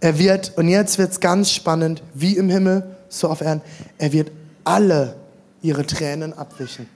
Er 0.00 0.18
wird, 0.18 0.56
und 0.56 0.68
jetzt 0.68 0.98
wird 0.98 1.12
es 1.12 1.20
ganz 1.20 1.50
spannend, 1.50 2.02
wie 2.14 2.36
im 2.36 2.50
Himmel, 2.50 2.96
so 3.08 3.28
auf 3.28 3.40
Erden, 3.40 3.62
er 3.98 4.12
wird 4.12 4.30
alle 4.64 5.16
ihre 5.62 5.86
Tränen 5.86 6.32
abwischen. 6.32 6.88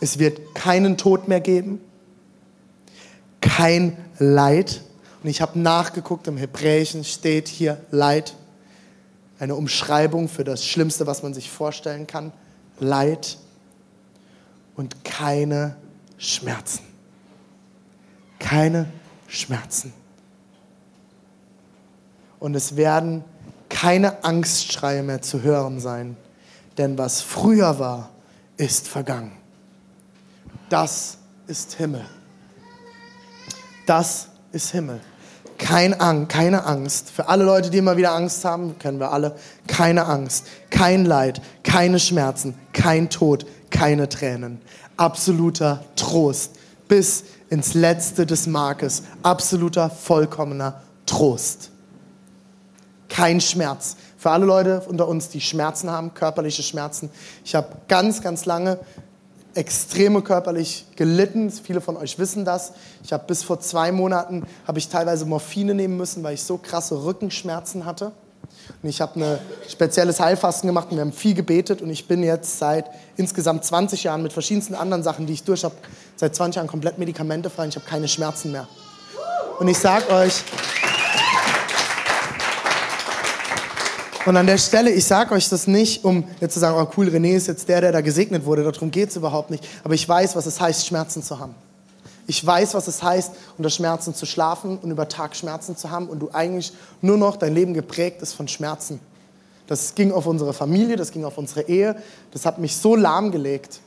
Es 0.00 0.18
wird 0.18 0.54
keinen 0.54 0.96
Tod 0.96 1.28
mehr 1.28 1.40
geben, 1.40 1.80
kein 3.40 3.96
Leid. 4.18 4.82
Und 5.22 5.30
ich 5.30 5.40
habe 5.40 5.58
nachgeguckt, 5.58 6.26
im 6.26 6.36
Hebräischen 6.36 7.04
steht 7.04 7.48
hier 7.48 7.80
Leid, 7.90 8.34
eine 9.38 9.54
Umschreibung 9.54 10.28
für 10.28 10.44
das 10.44 10.66
Schlimmste, 10.66 11.06
was 11.06 11.22
man 11.22 11.32
sich 11.32 11.50
vorstellen 11.50 12.06
kann. 12.06 12.32
Leid 12.78 13.38
und 14.76 15.02
keine 15.04 15.76
Schmerzen. 16.18 16.80
Keine 18.38 18.86
Schmerzen 19.28 19.92
und 22.40 22.56
es 22.56 22.76
werden 22.76 23.22
keine 23.68 24.24
Angstschreie 24.24 25.02
mehr 25.02 25.22
zu 25.22 25.42
hören 25.42 25.78
sein, 25.78 26.16
denn 26.78 26.98
was 26.98 27.20
früher 27.20 27.78
war, 27.78 28.10
ist 28.56 28.88
vergangen. 28.88 29.32
Das 30.68 31.18
ist 31.46 31.74
Himmel. 31.74 32.04
Das 33.86 34.28
ist 34.52 34.70
Himmel. 34.70 35.00
kein 35.58 36.00
Ang 36.00 36.26
keine 36.26 36.64
Angst. 36.64 37.10
Für 37.10 37.28
alle 37.28 37.44
Leute, 37.44 37.70
die 37.70 37.78
immer 37.78 37.96
wieder 37.96 38.12
Angst 38.12 38.44
haben, 38.44 38.78
kennen 38.78 38.98
wir 38.98 39.12
alle, 39.12 39.36
keine 39.66 40.06
Angst, 40.06 40.46
kein 40.70 41.04
Leid, 41.04 41.42
keine 41.62 41.98
Schmerzen, 42.00 42.54
kein 42.72 43.10
Tod, 43.10 43.46
keine 43.70 44.08
Tränen. 44.08 44.60
Absoluter 44.96 45.84
Trost 45.96 46.52
bis 46.88 47.24
ins 47.50 47.74
Letzte 47.74 48.26
des 48.26 48.46
Markes. 48.46 49.02
Absoluter, 49.22 49.90
vollkommener 49.90 50.82
Trost. 51.04 51.70
Kein 53.20 53.42
Schmerz. 53.42 53.96
Für 54.16 54.30
alle 54.30 54.46
Leute 54.46 54.82
unter 54.88 55.06
uns, 55.06 55.28
die 55.28 55.42
Schmerzen 55.42 55.90
haben, 55.90 56.14
körperliche 56.14 56.62
Schmerzen. 56.62 57.10
Ich 57.44 57.54
habe 57.54 57.68
ganz, 57.86 58.22
ganz 58.22 58.46
lange 58.46 58.78
extreme 59.54 60.22
körperlich 60.22 60.86
gelitten. 60.96 61.50
Viele 61.50 61.82
von 61.82 61.98
euch 61.98 62.18
wissen 62.18 62.46
das. 62.46 62.72
Ich 63.04 63.12
habe 63.12 63.24
bis 63.26 63.42
vor 63.42 63.60
zwei 63.60 63.92
Monaten 63.92 64.46
habe 64.66 64.78
ich 64.78 64.88
teilweise 64.88 65.26
Morphine 65.26 65.74
nehmen 65.74 65.98
müssen, 65.98 66.22
weil 66.22 66.32
ich 66.32 66.42
so 66.42 66.56
krasse 66.56 67.04
Rückenschmerzen 67.04 67.84
hatte. 67.84 68.12
Und 68.82 68.88
ich 68.88 69.02
habe 69.02 69.22
ein 69.22 69.38
spezielles 69.68 70.18
Heilfasten 70.18 70.66
gemacht 70.66 70.88
und 70.90 70.96
wir 70.96 71.02
haben 71.02 71.12
viel 71.12 71.34
gebetet 71.34 71.82
und 71.82 71.90
ich 71.90 72.08
bin 72.08 72.22
jetzt 72.22 72.58
seit 72.58 72.86
insgesamt 73.18 73.66
20 73.66 74.02
Jahren 74.02 74.22
mit 74.22 74.32
verschiedensten 74.32 74.74
anderen 74.74 75.02
Sachen, 75.02 75.26
die 75.26 75.34
ich 75.34 75.44
durch 75.44 75.62
habe, 75.64 75.74
seit 76.16 76.34
20 76.34 76.56
Jahren 76.56 76.68
komplett 76.68 76.96
medikamentefrei 76.96 77.64
und 77.64 77.68
ich 77.68 77.76
habe 77.76 77.86
keine 77.86 78.08
Schmerzen 78.08 78.50
mehr. 78.50 78.66
Und 79.58 79.68
ich 79.68 79.76
sage 79.76 80.08
euch, 80.08 80.42
Und 84.26 84.36
an 84.36 84.46
der 84.46 84.58
Stelle, 84.58 84.90
ich 84.90 85.06
sage 85.06 85.34
euch 85.34 85.48
das 85.48 85.66
nicht, 85.66 86.04
um 86.04 86.24
jetzt 86.40 86.54
zu 86.54 86.60
sagen, 86.60 86.76
oh 86.78 86.92
cool, 86.96 87.08
René 87.08 87.36
ist 87.36 87.46
jetzt 87.46 87.68
der, 87.68 87.80
der 87.80 87.92
da 87.92 88.02
gesegnet 88.02 88.44
wurde. 88.44 88.62
Darum 88.62 88.90
geht 88.90 89.08
es 89.08 89.16
überhaupt 89.16 89.50
nicht. 89.50 89.66
Aber 89.82 89.94
ich 89.94 90.06
weiß, 90.06 90.36
was 90.36 90.44
es 90.44 90.60
heißt, 90.60 90.86
Schmerzen 90.86 91.22
zu 91.22 91.38
haben. 91.38 91.54
Ich 92.26 92.46
weiß, 92.46 92.74
was 92.74 92.86
es 92.86 93.02
heißt, 93.02 93.32
unter 93.56 93.70
Schmerzen 93.70 94.14
zu 94.14 94.26
schlafen 94.26 94.78
und 94.78 94.90
über 94.90 95.08
Tag 95.08 95.34
Schmerzen 95.34 95.76
zu 95.76 95.90
haben 95.90 96.06
und 96.06 96.20
du 96.20 96.30
eigentlich 96.32 96.72
nur 97.00 97.16
noch 97.16 97.36
dein 97.36 97.54
Leben 97.54 97.72
geprägt 97.72 98.20
ist 98.20 98.34
von 98.34 98.46
Schmerzen. 98.46 99.00
Das 99.66 99.94
ging 99.94 100.12
auf 100.12 100.26
unsere 100.26 100.52
Familie, 100.52 100.96
das 100.96 101.12
ging 101.12 101.24
auf 101.24 101.38
unsere 101.38 101.62
Ehe. 101.62 101.96
Das 102.32 102.44
hat 102.44 102.58
mich 102.58 102.76
so 102.76 102.96
lahmgelegt. 102.96 103.80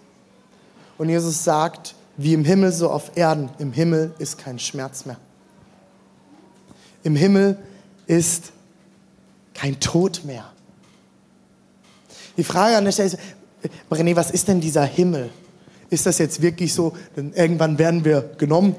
Und 0.97 1.09
Jesus 1.09 1.43
sagt, 1.43 1.95
wie 2.17 2.33
im 2.33 2.43
Himmel, 2.43 2.71
so 2.71 2.89
auf 2.89 3.11
Erden. 3.15 3.49
Im 3.59 3.71
Himmel 3.71 4.13
ist 4.17 4.37
kein 4.37 4.59
Schmerz 4.59 5.05
mehr. 5.05 5.17
Im 7.03 7.15
Himmel 7.15 7.57
ist 8.07 8.51
kein 9.53 9.79
Tod 9.79 10.23
mehr. 10.25 10.45
Die 12.37 12.43
Frage 12.43 12.77
an 12.77 12.85
der 12.85 12.91
Stelle 12.91 13.09
ist, 13.09 13.17
René, 13.91 14.15
was 14.15 14.31
ist 14.31 14.47
denn 14.47 14.59
dieser 14.59 14.83
Himmel? 14.83 15.29
Ist 15.89 16.05
das 16.05 16.17
jetzt 16.17 16.41
wirklich 16.41 16.73
so, 16.73 16.93
denn 17.15 17.33
irgendwann 17.33 17.77
werden 17.77 18.03
wir 18.03 18.31
genommen, 18.37 18.75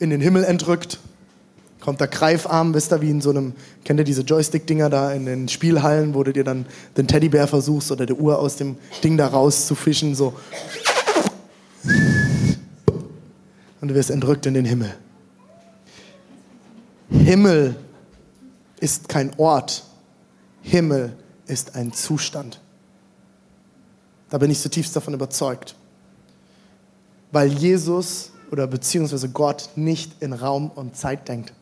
in 0.00 0.10
den 0.10 0.20
Himmel 0.20 0.44
entrückt, 0.44 0.98
kommt 1.80 2.00
der 2.00 2.08
Greifarm, 2.08 2.74
wisst 2.74 2.92
ihr, 2.92 3.00
wie 3.00 3.10
in 3.10 3.20
so 3.20 3.30
einem, 3.30 3.52
kennt 3.84 4.00
ihr 4.00 4.04
diese 4.04 4.22
Joystick-Dinger 4.22 4.90
da 4.90 5.12
in 5.12 5.26
den 5.26 5.48
Spielhallen, 5.48 6.14
wo 6.14 6.22
du 6.22 6.32
dir 6.32 6.44
dann 6.44 6.66
den 6.96 7.06
Teddybär 7.06 7.46
versuchst 7.46 7.90
oder 7.92 8.06
die 8.06 8.12
Uhr 8.12 8.38
aus 8.38 8.56
dem 8.56 8.76
Ding 9.02 9.16
da 9.16 9.28
rauszufischen, 9.28 10.14
so. 10.14 10.34
Und 13.80 13.88
du 13.88 13.94
wirst 13.94 14.10
entrückt 14.10 14.46
in 14.46 14.54
den 14.54 14.64
Himmel. 14.64 14.94
Himmel 17.10 17.76
ist 18.78 19.08
kein 19.08 19.32
Ort. 19.38 19.84
Himmel 20.62 21.16
ist 21.46 21.74
ein 21.74 21.92
Zustand. 21.92 22.60
Da 24.30 24.38
bin 24.38 24.50
ich 24.50 24.60
zutiefst 24.60 24.94
davon 24.94 25.14
überzeugt. 25.14 25.74
Weil 27.32 27.48
Jesus 27.48 28.32
oder 28.50 28.66
beziehungsweise 28.66 29.28
Gott 29.28 29.70
nicht 29.76 30.22
in 30.22 30.32
Raum 30.32 30.70
und 30.70 30.96
Zeit 30.96 31.28
denkt. 31.28 31.52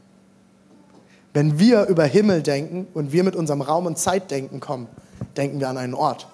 Wenn 1.32 1.58
wir 1.58 1.86
über 1.86 2.04
Himmel 2.04 2.42
denken 2.42 2.86
und 2.94 3.12
wir 3.12 3.22
mit 3.22 3.36
unserem 3.36 3.60
Raum- 3.60 3.86
und 3.86 3.98
Zeitdenken 3.98 4.60
kommen, 4.60 4.86
denken 5.36 5.60
wir 5.60 5.68
an 5.68 5.76
einen 5.76 5.94
Ort. 5.94 6.26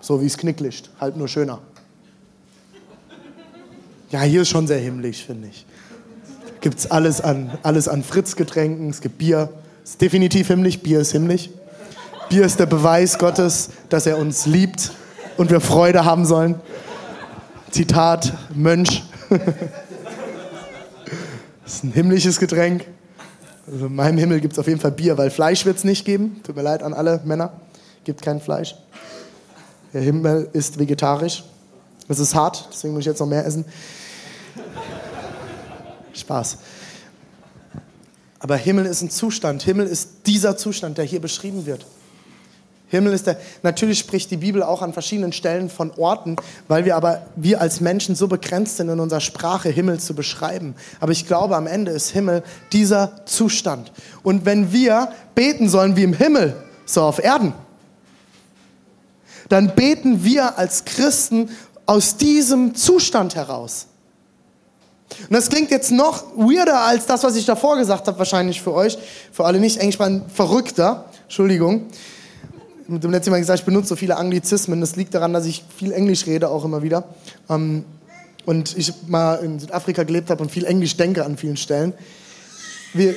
So 0.00 0.20
wie 0.20 0.26
es 0.26 0.36
Knicklicht, 0.36 0.90
halt 1.00 1.16
nur 1.16 1.28
schöner. 1.28 1.60
Ja, 4.10 4.20
hier 4.20 4.42
ist 4.42 4.50
schon 4.50 4.66
sehr 4.66 4.80
himmlisch, 4.80 5.24
finde 5.24 5.48
ich. 5.48 5.64
Gibt 6.60 6.78
es 6.78 6.90
alles 6.90 7.20
an, 7.20 7.58
alles 7.62 7.88
an 7.88 8.02
Fritz-Getränken, 8.02 8.90
es 8.90 9.00
gibt 9.00 9.16
Bier, 9.16 9.48
ist 9.84 10.00
definitiv 10.00 10.48
himmlisch, 10.48 10.78
Bier 10.78 11.00
ist 11.00 11.12
himmlisch. 11.12 11.50
Bier 12.28 12.44
ist 12.44 12.58
der 12.58 12.66
Beweis 12.66 13.18
Gottes, 13.18 13.70
dass 13.88 14.06
er 14.06 14.18
uns 14.18 14.46
liebt 14.46 14.92
und 15.36 15.50
wir 15.50 15.60
Freude 15.60 16.04
haben 16.04 16.24
sollen. 16.24 16.60
Zitat 17.70 18.32
Mönch. 18.54 19.02
Das 19.28 19.40
ist 21.74 21.84
ein 21.84 21.92
himmlisches 21.92 22.38
Getränk. 22.38 22.86
Also 23.70 23.86
in 23.86 23.94
meinem 23.94 24.18
Himmel 24.18 24.40
gibt 24.40 24.52
es 24.52 24.58
auf 24.58 24.66
jeden 24.66 24.80
Fall 24.80 24.92
Bier, 24.92 25.16
weil 25.18 25.30
Fleisch 25.30 25.64
wird 25.64 25.78
es 25.78 25.84
nicht 25.84 26.04
geben. 26.04 26.40
Tut 26.42 26.56
mir 26.56 26.62
leid 26.62 26.82
an 26.82 26.94
alle 26.94 27.20
Männer. 27.24 27.52
Gibt 28.04 28.22
kein 28.22 28.40
Fleisch. 28.40 28.74
Der 29.92 30.00
Himmel 30.00 30.48
ist 30.52 30.78
vegetarisch. 30.78 31.44
Es 32.08 32.18
ist 32.18 32.34
hart, 32.34 32.68
deswegen 32.72 32.94
muss 32.94 33.00
ich 33.00 33.06
jetzt 33.06 33.20
noch 33.20 33.26
mehr 33.26 33.46
essen. 33.46 33.64
Spaß. 36.12 36.58
Aber 38.42 38.56
Himmel 38.56 38.86
ist 38.86 39.02
ein 39.02 39.10
Zustand. 39.10 39.62
Himmel 39.62 39.86
ist 39.86 40.26
dieser 40.26 40.56
Zustand, 40.56 40.98
der 40.98 41.04
hier 41.04 41.20
beschrieben 41.20 41.64
wird. 41.64 41.86
Himmel 42.88 43.12
ist 43.12 43.28
der. 43.28 43.38
Natürlich 43.62 44.00
spricht 44.00 44.32
die 44.32 44.36
Bibel 44.36 44.64
auch 44.64 44.82
an 44.82 44.92
verschiedenen 44.92 45.32
Stellen 45.32 45.70
von 45.70 45.92
Orten, 45.92 46.34
weil 46.66 46.84
wir 46.84 46.96
aber, 46.96 47.24
wir 47.36 47.60
als 47.60 47.80
Menschen 47.80 48.16
so 48.16 48.26
begrenzt 48.26 48.78
sind 48.78 48.88
in 48.88 48.98
unserer 48.98 49.20
Sprache, 49.20 49.68
Himmel 49.68 50.00
zu 50.00 50.14
beschreiben. 50.14 50.74
Aber 50.98 51.12
ich 51.12 51.28
glaube, 51.28 51.56
am 51.56 51.68
Ende 51.68 51.92
ist 51.92 52.10
Himmel 52.10 52.42
dieser 52.72 53.24
Zustand. 53.26 53.92
Und 54.24 54.44
wenn 54.44 54.72
wir 54.72 55.12
beten 55.36 55.68
sollen 55.68 55.94
wie 55.94 56.02
im 56.02 56.12
Himmel, 56.12 56.56
so 56.84 57.02
auf 57.02 57.22
Erden, 57.22 57.54
dann 59.50 59.76
beten 59.76 60.24
wir 60.24 60.58
als 60.58 60.84
Christen 60.84 61.48
aus 61.86 62.16
diesem 62.16 62.74
Zustand 62.74 63.36
heraus. 63.36 63.86
Und 65.20 65.32
das 65.32 65.48
klingt 65.48 65.70
jetzt 65.70 65.90
noch 65.90 66.24
weirder 66.36 66.80
als 66.80 67.06
das, 67.06 67.22
was 67.24 67.36
ich 67.36 67.46
davor 67.46 67.76
gesagt 67.76 68.06
habe, 68.06 68.18
wahrscheinlich 68.18 68.60
für 68.60 68.74
euch, 68.74 68.98
für 69.32 69.44
alle 69.44 69.60
nicht 69.60 69.78
Englischsprachigen, 69.78 70.22
verrückter, 70.32 71.06
Entschuldigung. 71.24 71.86
Mit 72.88 73.04
dem 73.04 73.10
letzten 73.10 73.30
Mal 73.30 73.38
gesagt, 73.38 73.60
ich 73.60 73.64
benutze 73.64 73.88
so 73.88 73.96
viele 73.96 74.16
Anglizismen. 74.16 74.80
Das 74.80 74.96
liegt 74.96 75.14
daran, 75.14 75.32
dass 75.32 75.46
ich 75.46 75.64
viel 75.76 75.92
Englisch 75.92 76.26
rede, 76.26 76.48
auch 76.48 76.64
immer 76.64 76.82
wieder. 76.82 77.04
Ähm, 77.48 77.84
und 78.44 78.76
ich 78.76 78.92
mal 79.06 79.36
in 79.36 79.60
Südafrika 79.60 80.02
gelebt 80.02 80.30
habe 80.30 80.42
und 80.42 80.50
viel 80.50 80.64
Englisch 80.64 80.96
denke 80.96 81.24
an 81.24 81.36
vielen 81.36 81.56
Stellen. 81.56 81.94
Wir, 82.92 83.14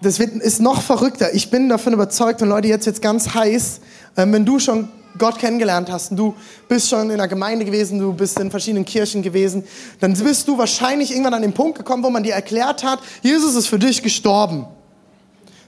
das 0.00 0.18
wird, 0.18 0.34
ist 0.36 0.60
noch 0.60 0.82
verrückter. 0.82 1.34
Ich 1.34 1.50
bin 1.50 1.68
davon 1.68 1.92
überzeugt, 1.92 2.42
und 2.42 2.48
Leute, 2.48 2.68
jetzt 2.68 2.86
jetzt 2.86 3.02
ganz 3.02 3.34
heiß, 3.34 3.80
ähm, 4.16 4.32
wenn 4.32 4.44
du 4.44 4.58
schon 4.58 4.88
Gott 5.18 5.38
kennengelernt 5.38 5.90
hast 5.90 6.10
und 6.10 6.16
du 6.16 6.34
bist 6.68 6.88
schon 6.88 7.10
in 7.10 7.18
der 7.18 7.28
Gemeinde 7.28 7.64
gewesen, 7.64 7.98
du 7.98 8.12
bist 8.12 8.38
in 8.38 8.50
verschiedenen 8.50 8.84
Kirchen 8.84 9.22
gewesen, 9.22 9.64
dann 10.00 10.14
bist 10.14 10.48
du 10.48 10.58
wahrscheinlich 10.58 11.10
irgendwann 11.10 11.34
an 11.34 11.42
den 11.42 11.52
Punkt 11.52 11.78
gekommen, 11.78 12.02
wo 12.02 12.10
man 12.10 12.22
dir 12.22 12.34
erklärt 12.34 12.82
hat, 12.84 13.00
Jesus 13.22 13.54
ist 13.54 13.66
für 13.66 13.78
dich 13.78 14.02
gestorben. 14.02 14.66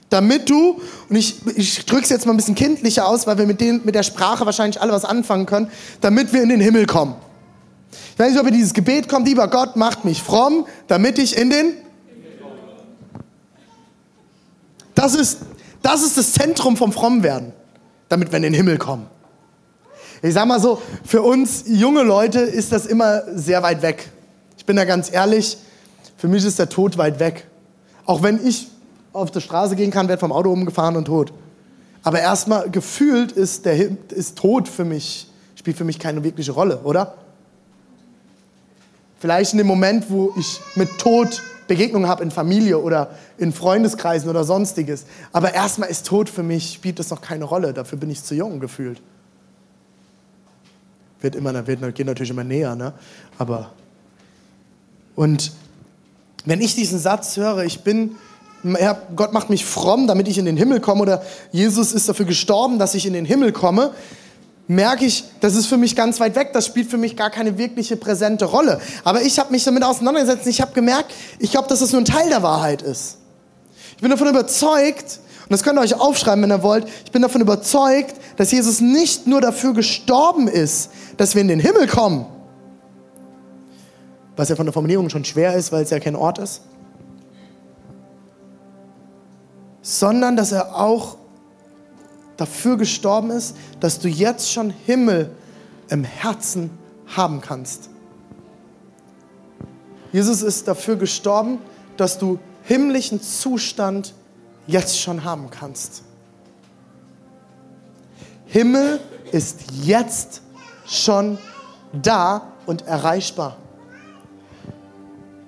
Damit 0.09 0.49
du, 0.49 0.79
und 1.09 1.15
ich, 1.15 1.35
ich 1.57 1.85
drücke 1.85 2.03
es 2.03 2.09
jetzt 2.09 2.25
mal 2.25 2.33
ein 2.33 2.37
bisschen 2.37 2.55
kindlicher 2.55 3.07
aus, 3.07 3.27
weil 3.27 3.37
wir 3.37 3.45
mit, 3.45 3.59
den, 3.59 3.81
mit 3.83 3.93
der 3.93 4.03
Sprache 4.03 4.45
wahrscheinlich 4.45 4.81
alle 4.81 4.93
was 4.93 5.03
anfangen 5.03 5.45
können, 5.45 5.69
damit 5.99 6.31
wir 6.31 6.41
in 6.41 6.49
den 6.49 6.61
Himmel 6.61 6.85
kommen. 6.85 7.15
Ich 8.13 8.19
weiß 8.19 8.31
nicht, 8.31 8.39
ob 8.39 8.45
ihr 8.45 8.53
dieses 8.53 8.73
Gebet 8.73 9.09
kommt, 9.09 9.27
lieber 9.27 9.47
Gott, 9.49 9.75
macht 9.75 10.05
mich 10.05 10.23
fromm, 10.23 10.65
damit 10.87 11.19
ich 11.19 11.37
in 11.37 11.49
den... 11.49 11.73
Das 14.95 15.13
ist, 15.13 15.39
das 15.83 16.01
ist 16.01 16.17
das 16.17 16.33
Zentrum 16.33 16.75
vom 16.75 16.91
Frommwerden, 16.91 17.53
damit 18.09 18.31
wir 18.31 18.37
in 18.37 18.43
den 18.43 18.53
Himmel 18.53 18.77
kommen. 18.77 19.07
Ich 20.23 20.33
sag 20.33 20.47
mal 20.47 20.59
so, 20.59 20.81
für 21.05 21.21
uns 21.21 21.65
junge 21.67 22.01
Leute 22.01 22.39
ist 22.39 22.71
das 22.71 22.87
immer 22.87 23.21
sehr 23.35 23.61
weit 23.61 23.81
weg. 23.83 24.09
Ich 24.57 24.65
bin 24.65 24.75
da 24.75 24.83
ganz 24.83 25.11
ehrlich, 25.11 25.57
für 26.17 26.27
mich 26.27 26.43
ist 26.43 26.57
der 26.57 26.69
Tod 26.69 26.97
weit 26.97 27.19
weg. 27.19 27.45
Auch 28.05 28.23
wenn 28.23 28.45
ich 28.45 28.67
auf 29.13 29.29
der 29.29 29.41
Straße 29.41 29.75
gehen 29.75 29.91
kann, 29.91 30.07
werde 30.07 30.19
vom 30.19 30.31
Auto 30.31 30.51
umgefahren 30.51 30.95
und 30.95 31.05
tot. 31.05 31.33
Aber 32.01 32.19
erstmal 32.19 32.69
gefühlt 32.71 33.31
ist 33.31 33.65
der 33.65 33.89
ist 34.09 34.37
Tod 34.37 34.67
für 34.67 34.85
mich, 34.85 35.27
spielt 35.55 35.77
für 35.77 35.83
mich 35.83 35.99
keine 35.99 36.23
wirkliche 36.23 36.51
Rolle, 36.51 36.79
oder? 36.79 37.15
Vielleicht 39.19 39.51
in 39.51 39.57
dem 39.59 39.67
Moment, 39.67 40.09
wo 40.09 40.33
ich 40.37 40.59
mit 40.75 40.97
Tod 40.97 41.41
Begegnungen 41.67 42.07
habe 42.07 42.23
in 42.23 42.31
Familie 42.31 42.79
oder 42.79 43.11
in 43.37 43.51
Freundeskreisen 43.51 44.29
oder 44.29 44.45
sonstiges. 44.45 45.05
Aber 45.33 45.53
erstmal 45.53 45.89
ist 45.89 46.07
Tod 46.07 46.29
für 46.29 46.43
mich, 46.43 46.73
spielt 46.73 46.97
das 46.97 47.09
noch 47.09 47.21
keine 47.21 47.43
Rolle. 47.43 47.73
Dafür 47.73 47.99
bin 47.99 48.09
ich 48.09 48.23
zu 48.23 48.35
jung 48.35 48.59
gefühlt 48.59 49.01
wird 51.21 51.35
immer, 51.35 51.67
wird, 51.67 51.95
geht 51.95 52.05
natürlich 52.05 52.29
immer 52.29 52.43
näher, 52.43 52.75
ne? 52.75 52.93
Aber 53.37 53.71
und 55.15 55.51
wenn 56.45 56.61
ich 56.61 56.75
diesen 56.75 56.99
Satz 56.99 57.35
höre, 57.37 57.63
ich 57.63 57.81
bin, 57.81 58.15
Herr, 58.63 59.01
Gott 59.15 59.33
macht 59.33 59.49
mich 59.49 59.65
fromm, 59.65 60.07
damit 60.07 60.27
ich 60.27 60.37
in 60.37 60.45
den 60.45 60.57
Himmel 60.57 60.79
komme, 60.79 61.01
oder 61.01 61.23
Jesus 61.51 61.91
ist 61.91 62.07
dafür 62.07 62.25
gestorben, 62.25 62.79
dass 62.79 62.93
ich 62.93 63.05
in 63.05 63.13
den 63.13 63.25
Himmel 63.25 63.51
komme, 63.51 63.91
merke 64.67 65.05
ich, 65.05 65.23
das 65.39 65.55
ist 65.55 65.65
für 65.65 65.77
mich 65.77 65.95
ganz 65.95 66.19
weit 66.19 66.35
weg, 66.35 66.51
das 66.53 66.67
spielt 66.67 66.89
für 66.89 66.97
mich 66.97 67.15
gar 67.15 67.31
keine 67.31 67.57
wirkliche 67.57 67.97
präsente 67.97 68.45
Rolle. 68.45 68.79
Aber 69.03 69.23
ich 69.23 69.39
habe 69.39 69.51
mich 69.51 69.63
damit 69.63 69.83
auseinandergesetzt 69.83 70.45
und 70.45 70.51
ich 70.51 70.61
habe 70.61 70.73
gemerkt, 70.73 71.11
ich 71.39 71.51
glaube, 71.51 71.67
dass 71.67 71.79
das 71.79 71.91
nur 71.91 72.01
ein 72.01 72.05
Teil 72.05 72.29
der 72.29 72.43
Wahrheit 72.43 72.81
ist. 72.81 73.17
Ich 73.95 74.01
bin 74.01 74.11
davon 74.11 74.27
überzeugt, 74.27 75.19
und 75.47 75.53
das 75.53 75.63
könnt 75.63 75.79
ihr 75.79 75.81
euch 75.81 75.97
aufschreiben, 75.97 76.43
wenn 76.43 76.51
ihr 76.51 76.61
wollt, 76.61 76.85
ich 77.05 77.11
bin 77.13 77.21
davon 77.21 77.39
überzeugt, 77.39 78.15
dass 78.35 78.51
Jesus 78.51 78.81
nicht 78.81 79.27
nur 79.27 79.39
dafür 79.39 79.73
gestorben 79.73 80.49
ist, 80.49 80.91
dass 81.15 81.35
wir 81.35 81.41
in 81.41 81.47
den 81.47 81.61
Himmel 81.61 81.87
kommen, 81.87 82.25
was 84.35 84.49
ja 84.49 84.57
von 84.57 84.65
der 84.65 84.73
Formulierung 84.73 85.09
schon 85.09 85.23
schwer 85.23 85.55
ist, 85.55 85.71
weil 85.71 85.83
es 85.83 85.89
ja 85.89 86.01
kein 86.01 86.17
Ort 86.17 86.37
ist, 86.39 86.63
sondern 89.81 90.35
dass 90.35 90.51
er 90.51 90.75
auch 90.75 91.15
dafür 92.35 92.75
gestorben 92.75 93.31
ist, 93.31 93.55
dass 93.79 93.99
du 93.99 94.09
jetzt 94.09 94.51
schon 94.51 94.69
Himmel 94.69 95.31
im 95.87 96.03
Herzen 96.03 96.71
haben 97.15 97.39
kannst. 97.39 97.89
Jesus 100.11 100.41
ist 100.41 100.67
dafür 100.67 100.97
gestorben, 100.97 101.59
dass 101.95 102.19
du 102.19 102.37
himmlischen 102.63 103.21
Zustand 103.21 104.13
jetzt 104.67 104.99
schon 104.99 105.23
haben 105.23 105.49
kannst. 105.49 106.03
Himmel 108.45 108.99
ist 109.31 109.61
jetzt 109.83 110.41
schon 110.85 111.37
da 111.93 112.53
und 112.65 112.87
erreichbar. 112.87 113.57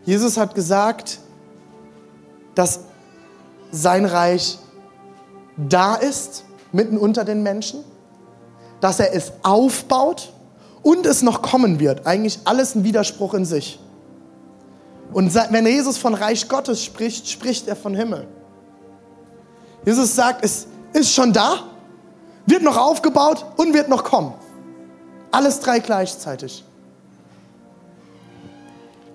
Jesus 0.05 0.37
hat 0.37 0.55
gesagt, 0.55 1.19
dass 2.55 2.81
sein 3.71 4.05
Reich 4.05 4.57
da 5.55 5.95
ist 5.95 6.45
mitten 6.71 6.97
unter 6.97 7.25
den 7.25 7.43
Menschen, 7.43 7.83
dass 8.81 8.99
er 8.99 9.13
es 9.13 9.33
aufbaut 9.43 10.33
und 10.81 11.05
es 11.05 11.21
noch 11.21 11.41
kommen 11.41 11.79
wird. 11.79 12.05
Eigentlich 12.07 12.39
alles 12.45 12.75
ein 12.75 12.83
Widerspruch 12.83 13.33
in 13.33 13.45
sich. 13.45 13.79
Und 15.11 15.33
wenn 15.33 15.65
Jesus 15.65 15.97
von 15.97 16.13
Reich 16.13 16.47
Gottes 16.47 16.83
spricht, 16.83 17.27
spricht 17.27 17.67
er 17.67 17.75
von 17.75 17.95
Himmel. 17.95 18.27
Jesus 19.85 20.15
sagt, 20.15 20.43
es 20.43 20.67
ist 20.93 21.13
schon 21.13 21.33
da, 21.33 21.63
wird 22.45 22.63
noch 22.63 22.77
aufgebaut 22.77 23.45
und 23.57 23.73
wird 23.73 23.89
noch 23.89 24.03
kommen. 24.03 24.33
Alles 25.31 25.59
drei 25.59 25.79
gleichzeitig. 25.79 26.63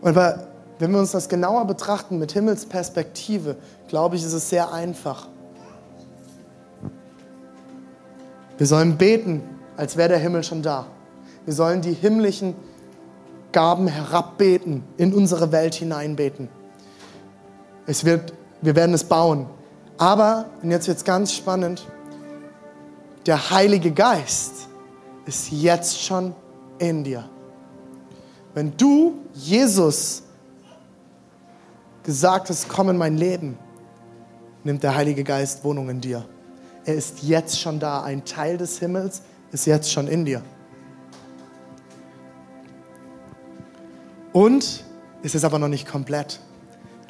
Und 0.01 0.15
wenn 0.17 0.93
wir 0.93 0.99
uns 0.99 1.13
das 1.13 1.29
genauer 1.29 1.67
betrachten 1.67 2.19
mit 2.19 2.33
Himmelsperspektive, 2.33 3.57
glaube 3.89 4.17
ich, 4.17 4.25
ist 4.25 4.33
es 4.33 4.49
sehr 4.51 4.73
einfach. 4.73 5.29
Wir 8.59 8.67
sollen 8.67 8.97
beten, 8.97 9.43
als 9.77 9.97
wäre 9.97 10.11
der 10.11 10.19
Himmel 10.19 10.45
schon 10.45 10.63
da. 10.63 10.87
Wir 11.45 11.55
sollen 11.55 11.81
die 11.81 11.93
himmlischen 11.93 12.55
Gaben 13.51 13.89
herabbeten, 13.89 14.85
in 14.97 15.13
unsere 15.13 15.53
Welt 15.53 15.75
hineinbeten. 15.75 16.49
Es 17.87 18.05
wird, 18.05 18.33
wir 18.63 18.77
werden 18.77 18.95
es 18.95 19.05
bauen. 19.05 19.47
Aber, 19.99 20.47
und 20.63 20.71
jetzt 20.71 20.89
wird 20.89 20.99
es 20.99 21.05
ganz 21.05 21.33
spannend, 21.33 21.87
der 23.27 23.51
Heilige 23.51 23.93
Geist 23.93 24.69
ist 25.25 25.51
jetzt 25.51 26.03
schon 26.03 26.35
in 26.79 27.05
dir. 27.05 27.29
Wenn 28.53 28.77
du 28.77 29.15
Jesus 29.33 30.23
gesagt 32.03 32.51
hast, 32.51 32.69
komm 32.69 32.91
in 32.91 32.97
mein 32.97 33.17
Leben, 33.17 33.59
nimmt 34.63 34.83
der 34.83 34.95
Heilige 34.95 35.25
Geist 35.25 35.65
Wohnung 35.65 35.89
in 35.89 36.01
dir. 36.01 36.25
Er 36.85 36.95
ist 36.95 37.23
jetzt 37.23 37.59
schon 37.59 37.81
da. 37.81 38.03
Ein 38.03 38.25
Teil 38.25 38.59
des 38.59 38.79
Himmels 38.79 39.23
ist 39.53 39.67
jetzt 39.67 39.91
schon 39.91 40.07
in 40.07 40.25
dir. 40.25 40.43
Und 44.33 44.85
es 45.23 45.35
ist 45.35 45.45
aber 45.45 45.59
noch 45.59 45.69
nicht 45.69 45.89
komplett. 45.89 46.41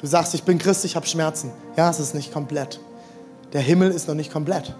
Du 0.05 0.11
sagst, 0.11 0.35
ich 0.35 0.43
bin 0.43 0.59
Christ, 0.59 0.85
ich 0.85 0.95
habe 0.95 1.07
Schmerzen. 1.07 1.49
Ja, 1.77 1.89
es 1.89 1.99
ist 1.99 2.13
nicht 2.13 2.31
komplett. 2.31 2.79
Der 3.53 3.61
Himmel 3.61 3.89
ist 3.89 4.07
noch 4.07 4.13
nicht 4.13 4.31
komplett. 4.31 4.75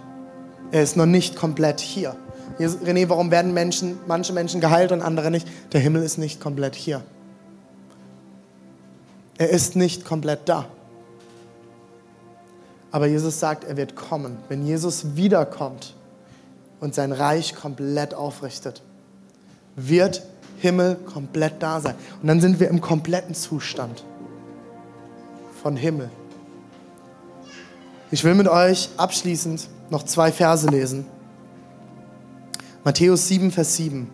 Er 0.70 0.84
ist 0.84 0.96
noch 0.96 1.04
nicht 1.04 1.34
komplett 1.34 1.80
hier. 1.80 2.14
René, 2.60 3.08
warum 3.08 3.32
werden 3.32 3.52
Menschen, 3.52 3.98
manche 4.06 4.32
Menschen 4.32 4.60
geheilt 4.60 4.92
und 4.92 5.02
andere 5.02 5.32
nicht? 5.32 5.48
Der 5.72 5.80
Himmel 5.80 6.04
ist 6.04 6.16
nicht 6.16 6.40
komplett 6.40 6.76
hier. 6.76 7.02
Er 9.36 9.50
ist 9.50 9.74
nicht 9.74 10.04
komplett 10.04 10.48
da. 10.48 10.66
Aber 12.92 13.08
Jesus 13.08 13.40
sagt, 13.40 13.64
er 13.64 13.76
wird 13.76 13.96
kommen. 13.96 14.36
Wenn 14.48 14.64
Jesus 14.64 15.16
wiederkommt 15.16 15.96
und 16.78 16.94
sein 16.94 17.10
Reich 17.10 17.56
komplett 17.56 18.14
aufrichtet, 18.14 18.80
wird 19.74 20.22
Himmel 20.58 20.94
komplett 20.94 21.54
da 21.64 21.80
sein. 21.80 21.96
Und 22.22 22.28
dann 22.28 22.40
sind 22.40 22.60
wir 22.60 22.68
im 22.68 22.80
kompletten 22.80 23.34
Zustand 23.34 24.04
von 25.66 25.76
Himmel. 25.76 26.10
Ich 28.12 28.22
will 28.22 28.36
mit 28.36 28.46
euch 28.46 28.88
abschließend 28.98 29.68
noch 29.90 30.04
zwei 30.04 30.30
Verse 30.30 30.68
lesen. 30.68 31.06
Matthäus 32.84 33.26
7, 33.26 33.50
Vers 33.50 33.74
7. 33.74 34.08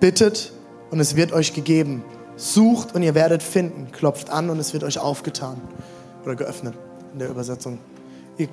Bittet 0.00 0.52
und 0.90 0.98
es 0.98 1.14
wird 1.14 1.32
euch 1.32 1.54
gegeben. 1.54 2.02
Sucht 2.34 2.96
und 2.96 3.04
ihr 3.04 3.14
werdet 3.14 3.44
finden. 3.44 3.92
Klopft 3.92 4.28
an 4.28 4.50
und 4.50 4.58
es 4.58 4.72
wird 4.72 4.82
euch 4.82 4.98
aufgetan 4.98 5.60
oder 6.24 6.34
geöffnet 6.34 6.74
in 7.12 7.20
der 7.20 7.28
Übersetzung. 7.28 7.78
Ihr, 8.38 8.48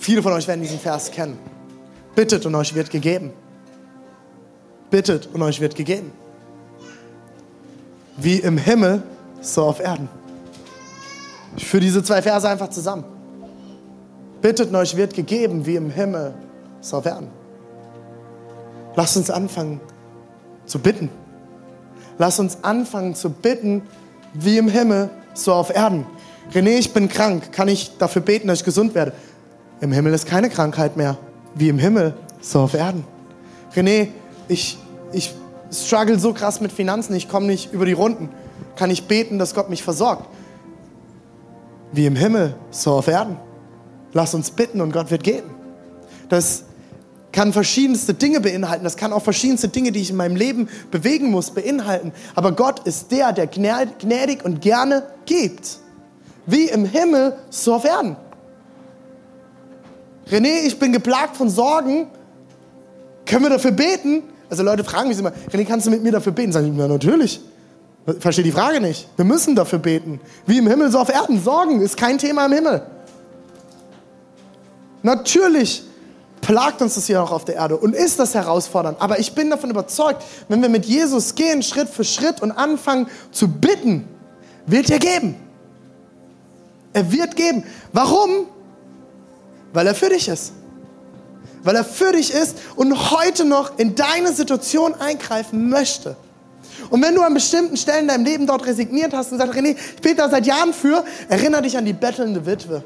viele 0.00 0.20
von 0.20 0.32
euch 0.32 0.48
werden 0.48 0.62
diesen 0.62 0.80
Vers 0.80 1.12
kennen. 1.12 1.38
Bittet 2.16 2.44
und 2.44 2.56
euch 2.56 2.74
wird 2.74 2.90
gegeben. 2.90 3.32
Bittet 4.90 5.28
und 5.32 5.42
euch 5.42 5.60
wird 5.60 5.76
gegeben. 5.76 6.10
Wie 8.16 8.40
im 8.40 8.58
Himmel, 8.58 9.04
so 9.44 9.64
auf 9.64 9.80
Erden. 9.80 10.08
Ich 11.56 11.66
führe 11.66 11.82
diese 11.82 12.02
zwei 12.02 12.22
Verse 12.22 12.48
einfach 12.48 12.70
zusammen. 12.70 13.04
Bittet 14.40 14.74
euch 14.74 14.96
wird 14.96 15.14
gegeben, 15.14 15.66
wie 15.66 15.76
im 15.76 15.90
Himmel, 15.90 16.34
so 16.80 16.98
auf 16.98 17.06
Erden. 17.06 17.28
Lasst 18.96 19.16
uns 19.16 19.30
anfangen 19.30 19.80
zu 20.66 20.78
bitten. 20.78 21.08
Lasst 22.18 22.40
uns 22.40 22.58
anfangen 22.62 23.14
zu 23.14 23.30
bitten, 23.30 23.82
wie 24.34 24.58
im 24.58 24.68
Himmel, 24.68 25.10
so 25.32 25.52
auf 25.52 25.74
Erden. 25.74 26.06
René, 26.52 26.78
ich 26.78 26.92
bin 26.92 27.08
krank. 27.08 27.52
Kann 27.52 27.68
ich 27.68 27.96
dafür 27.98 28.22
beten, 28.22 28.48
dass 28.48 28.60
ich 28.60 28.64
gesund 28.64 28.94
werde? 28.94 29.12
Im 29.80 29.92
Himmel 29.92 30.12
ist 30.12 30.26
keine 30.26 30.50
Krankheit 30.50 30.96
mehr. 30.96 31.16
Wie 31.54 31.68
im 31.68 31.78
Himmel, 31.78 32.14
so 32.40 32.60
auf 32.60 32.74
Erden. 32.74 33.04
René, 33.74 34.08
ich, 34.48 34.78
ich 35.12 35.34
struggle 35.72 36.18
so 36.18 36.32
krass 36.32 36.60
mit 36.60 36.70
Finanzen, 36.70 37.14
ich 37.14 37.28
komme 37.28 37.46
nicht 37.46 37.72
über 37.72 37.86
die 37.86 37.92
Runden. 37.92 38.28
Kann 38.76 38.90
ich 38.90 39.06
beten, 39.06 39.38
dass 39.38 39.54
Gott 39.54 39.70
mich 39.70 39.82
versorgt? 39.82 40.28
Wie 41.94 42.06
im 42.06 42.16
Himmel, 42.16 42.54
so 42.70 42.92
auf 42.92 43.08
Erden. 43.08 43.36
Lass 44.12 44.34
uns 44.34 44.50
bitten 44.50 44.80
und 44.80 44.92
Gott 44.92 45.10
wird 45.10 45.22
geben. 45.22 45.50
Das 46.28 46.64
kann 47.30 47.52
verschiedenste 47.52 48.14
Dinge 48.14 48.40
beinhalten. 48.40 48.84
Das 48.84 48.96
kann 48.96 49.12
auch 49.12 49.22
verschiedenste 49.22 49.68
Dinge, 49.68 49.92
die 49.92 50.00
ich 50.00 50.10
in 50.10 50.16
meinem 50.16 50.36
Leben 50.36 50.68
bewegen 50.90 51.30
muss, 51.30 51.50
beinhalten. 51.50 52.12
Aber 52.34 52.52
Gott 52.52 52.80
ist 52.86 53.10
der, 53.10 53.32
der 53.32 53.46
gnädig 53.46 54.44
und 54.44 54.60
gerne 54.60 55.04
gibt 55.26 55.78
wie 56.46 56.68
im 56.68 56.84
Himmel, 56.84 57.36
so 57.50 57.74
auf 57.74 57.84
Erden. 57.84 58.16
René, 60.30 60.66
ich 60.66 60.78
bin 60.78 60.92
geplagt 60.92 61.36
von 61.36 61.48
Sorgen. 61.48 62.08
Können 63.26 63.44
wir 63.44 63.50
dafür 63.50 63.72
beten? 63.72 64.22
Also 64.50 64.62
Leute 64.62 64.84
fragen 64.84 65.08
mich 65.08 65.18
immer, 65.18 65.32
René, 65.52 65.64
kannst 65.64 65.86
du 65.86 65.90
mit 65.90 66.02
mir 66.02 66.12
dafür 66.12 66.32
beten? 66.32 66.52
Sag 66.52 66.64
ich, 66.64 66.76
ja, 66.76 66.88
natürlich. 66.88 67.40
Verstehe 68.18 68.44
die 68.44 68.52
Frage 68.52 68.80
nicht. 68.80 69.08
Wir 69.16 69.24
müssen 69.24 69.54
dafür 69.54 69.78
beten. 69.78 70.20
Wie 70.46 70.58
im 70.58 70.66
Himmel, 70.66 70.90
so 70.90 70.98
auf 70.98 71.08
Erden. 71.08 71.42
Sorgen 71.42 71.80
ist 71.80 71.96
kein 71.96 72.18
Thema 72.18 72.46
im 72.46 72.52
Himmel. 72.52 72.82
Natürlich 75.02 75.84
plagt 76.42 76.82
uns 76.82 76.96
das 76.96 77.06
hier 77.06 77.22
auch 77.22 77.32
auf 77.32 77.46
der 77.46 77.54
Erde 77.56 77.76
und 77.78 77.94
ist 77.94 78.18
das 78.18 78.34
herausfordernd. 78.34 79.00
Aber 79.00 79.18
ich 79.18 79.34
bin 79.34 79.48
davon 79.48 79.70
überzeugt, 79.70 80.22
wenn 80.48 80.60
wir 80.60 80.68
mit 80.68 80.84
Jesus 80.84 81.34
gehen, 81.34 81.62
Schritt 81.62 81.88
für 81.88 82.04
Schritt 82.04 82.42
und 82.42 82.52
anfangen 82.52 83.08
zu 83.30 83.48
bitten, 83.48 84.06
wird 84.66 84.90
er 84.90 84.98
geben. 84.98 85.36
Er 86.92 87.10
wird 87.10 87.36
geben. 87.36 87.64
Warum? 87.92 88.46
Weil 89.72 89.86
er 89.86 89.94
für 89.94 90.10
dich 90.10 90.28
ist. 90.28 90.52
Weil 91.62 91.76
er 91.76 91.84
für 91.84 92.12
dich 92.12 92.32
ist 92.32 92.56
und 92.76 93.10
heute 93.10 93.46
noch 93.46 93.78
in 93.78 93.94
deine 93.94 94.32
Situation 94.32 94.94
eingreifen 94.94 95.70
möchte. 95.70 96.16
Und 96.90 97.02
wenn 97.02 97.14
du 97.14 97.22
an 97.22 97.34
bestimmten 97.34 97.76
Stellen 97.76 98.02
in 98.02 98.08
deinem 98.08 98.24
Leben 98.24 98.46
dort 98.46 98.66
resigniert 98.66 99.12
hast 99.12 99.32
und 99.32 99.38
sagst, 99.38 99.54
René, 99.54 99.76
ich 99.76 100.02
bete 100.02 100.16
da 100.16 100.28
seit 100.28 100.46
Jahren 100.46 100.72
für, 100.72 101.04
erinnere 101.28 101.62
dich 101.62 101.76
an 101.76 101.84
die 101.84 101.92
bettelnde 101.92 102.44
Witwe 102.46 102.84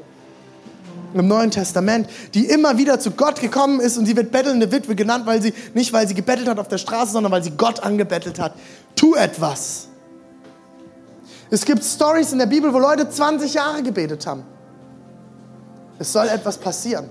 im 1.13 1.27
Neuen 1.27 1.51
Testament, 1.51 2.07
die 2.33 2.45
immer 2.45 2.77
wieder 2.77 2.99
zu 2.99 3.11
Gott 3.11 3.39
gekommen 3.41 3.79
ist 3.79 3.97
und 3.97 4.05
sie 4.05 4.15
wird 4.15 4.31
bettelnde 4.31 4.71
Witwe 4.71 4.95
genannt, 4.95 5.25
weil 5.25 5.41
sie 5.41 5.53
nicht 5.73 5.91
weil 5.91 6.07
sie 6.07 6.13
gebettelt 6.13 6.47
hat 6.47 6.59
auf 6.59 6.67
der 6.67 6.77
Straße, 6.77 7.13
sondern 7.13 7.31
weil 7.31 7.43
sie 7.43 7.51
Gott 7.51 7.79
angebettelt 7.81 8.39
hat. 8.39 8.53
Tu 8.95 9.15
etwas. 9.15 9.87
Es 11.49 11.65
gibt 11.65 11.83
Stories 11.83 12.31
in 12.31 12.39
der 12.39 12.45
Bibel, 12.45 12.71
wo 12.71 12.77
Leute 12.77 13.09
20 13.09 13.55
Jahre 13.55 13.81
gebetet 13.81 14.27
haben. 14.27 14.43
Es 15.97 16.13
soll 16.13 16.27
etwas 16.27 16.57
passieren. 16.57 17.09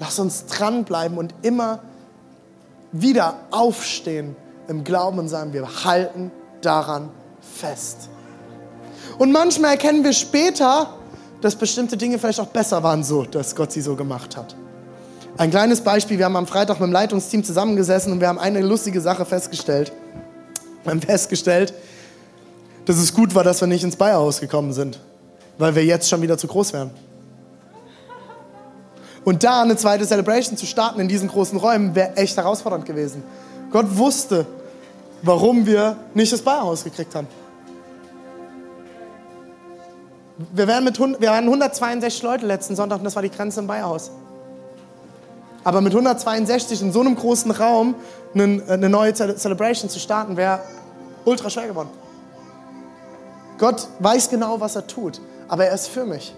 Lass 0.00 0.18
uns 0.18 0.46
dranbleiben 0.46 1.16
und 1.16 1.32
immer 1.42 1.78
wieder 2.90 3.36
aufstehen 3.50 4.34
im 4.68 4.84
Glauben 4.84 5.18
und 5.18 5.28
sagen, 5.28 5.52
wir 5.52 5.66
halten 5.84 6.30
daran 6.60 7.10
fest. 7.40 8.08
Und 9.18 9.32
manchmal 9.32 9.72
erkennen 9.72 10.04
wir 10.04 10.12
später, 10.12 10.94
dass 11.40 11.56
bestimmte 11.56 11.96
Dinge 11.96 12.18
vielleicht 12.18 12.40
auch 12.40 12.46
besser 12.46 12.82
waren 12.82 13.04
so, 13.04 13.24
dass 13.24 13.54
Gott 13.54 13.72
sie 13.72 13.80
so 13.80 13.96
gemacht 13.96 14.36
hat. 14.36 14.54
Ein 15.36 15.50
kleines 15.50 15.80
Beispiel, 15.80 16.18
wir 16.18 16.26
haben 16.26 16.36
am 16.36 16.46
Freitag 16.46 16.78
mit 16.78 16.88
dem 16.88 16.92
Leitungsteam 16.92 17.42
zusammengesessen 17.42 18.12
und 18.12 18.20
wir 18.20 18.28
haben 18.28 18.38
eine 18.38 18.60
lustige 18.60 19.00
Sache 19.00 19.24
festgestellt. 19.24 19.92
Wir 20.84 20.92
haben 20.92 21.00
festgestellt, 21.00 21.72
dass 22.84 22.96
es 22.96 23.14
gut 23.14 23.34
war, 23.34 23.44
dass 23.44 23.60
wir 23.60 23.68
nicht 23.68 23.82
ins 23.82 23.96
Bayerhaus 23.96 24.40
gekommen 24.40 24.72
sind, 24.72 24.98
weil 25.58 25.74
wir 25.74 25.84
jetzt 25.84 26.08
schon 26.08 26.22
wieder 26.22 26.36
zu 26.36 26.46
groß 26.46 26.72
wären. 26.72 26.90
Und 29.24 29.44
da 29.44 29.62
eine 29.62 29.76
zweite 29.76 30.06
Celebration 30.06 30.56
zu 30.56 30.66
starten 30.66 31.00
in 31.00 31.08
diesen 31.08 31.28
großen 31.28 31.56
Räumen 31.58 31.94
wäre 31.94 32.16
echt 32.16 32.36
herausfordernd 32.36 32.84
gewesen. 32.84 33.22
Gott 33.72 33.96
wusste, 33.96 34.46
warum 35.22 35.66
wir 35.66 35.96
nicht 36.14 36.32
das 36.32 36.42
Bayerhaus 36.42 36.84
gekriegt 36.84 37.14
haben. 37.14 37.26
Wir, 40.52 40.66
wären 40.66 40.84
mit, 40.84 40.98
wir 40.98 41.30
waren 41.30 41.44
162 41.44 42.22
Leute 42.22 42.46
letzten 42.46 42.76
Sonntag 42.76 42.98
und 42.98 43.04
das 43.04 43.14
war 43.14 43.22
die 43.22 43.30
Grenze 43.30 43.60
im 43.60 43.66
Bayerhaus. 43.66 44.10
Aber 45.64 45.80
mit 45.80 45.92
162 45.92 46.82
in 46.82 46.92
so 46.92 47.00
einem 47.00 47.14
großen 47.14 47.50
Raum 47.52 47.94
eine 48.34 48.88
neue 48.88 49.14
Celebration 49.14 49.88
zu 49.88 49.98
starten, 49.98 50.36
wäre 50.36 50.60
ultra 51.24 51.48
schwer 51.48 51.68
geworden. 51.68 51.90
Gott 53.58 53.88
weiß 54.00 54.28
genau, 54.30 54.60
was 54.60 54.74
er 54.74 54.86
tut, 54.86 55.20
aber 55.48 55.66
er 55.66 55.74
ist 55.74 55.86
für 55.86 56.04
mich 56.04 56.34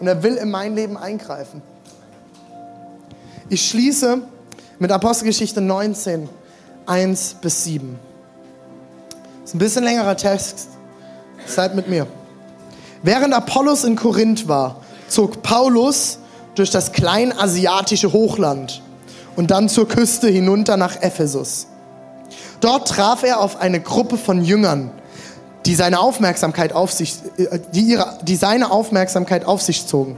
und 0.00 0.06
er 0.06 0.22
will 0.22 0.34
in 0.34 0.50
mein 0.50 0.74
Leben 0.74 0.98
eingreifen. 0.98 1.62
Ich 3.48 3.66
schließe 3.68 4.20
mit 4.78 4.92
Apostelgeschichte 4.92 5.62
19, 5.62 6.28
1 6.88 7.36
bis 7.40 7.64
7. 7.64 7.98
Das 9.42 9.50
ist 9.50 9.54
ein 9.54 9.58
bisschen 9.58 9.84
längerer 9.84 10.16
Text. 10.16 10.68
Seid 11.46 11.74
mit 11.74 11.88
mir. 11.88 12.06
Während 13.02 13.34
Apollos 13.34 13.84
in 13.84 13.96
Korinth 13.96 14.48
war, 14.48 14.76
zog 15.08 15.42
Paulus 15.42 16.18
durch 16.54 16.70
das 16.70 16.92
kleinasiatische 16.92 18.12
Hochland 18.12 18.82
und 19.36 19.50
dann 19.50 19.68
zur 19.68 19.86
Küste 19.86 20.28
hinunter 20.28 20.76
nach 20.76 21.00
Ephesus. 21.00 21.68
Dort 22.60 22.88
traf 22.88 23.22
er 23.22 23.40
auf 23.40 23.60
eine 23.60 23.80
Gruppe 23.80 24.18
von 24.18 24.42
Jüngern, 24.44 24.90
die 25.66 25.74
seine 25.74 26.00
Aufmerksamkeit 26.00 26.72
auf 26.72 26.92
sich, 26.92 27.18
äh, 27.36 27.60
die, 27.72 27.82
ihre, 27.82 28.18
die 28.22 28.36
seine 28.36 28.70
Aufmerksamkeit 28.70 29.44
auf 29.44 29.62
sich 29.62 29.86
zogen. 29.86 30.16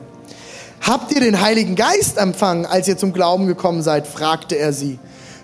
Habt 0.80 1.12
ihr 1.12 1.20
den 1.20 1.40
Heiligen 1.40 1.76
Geist 1.76 2.16
empfangen, 2.16 2.64
als 2.64 2.88
ihr 2.88 2.96
zum 2.96 3.12
Glauben 3.12 3.46
gekommen 3.46 3.82
seid? 3.82 4.06
fragte 4.06 4.56
er 4.56 4.72
sie. 4.72 4.98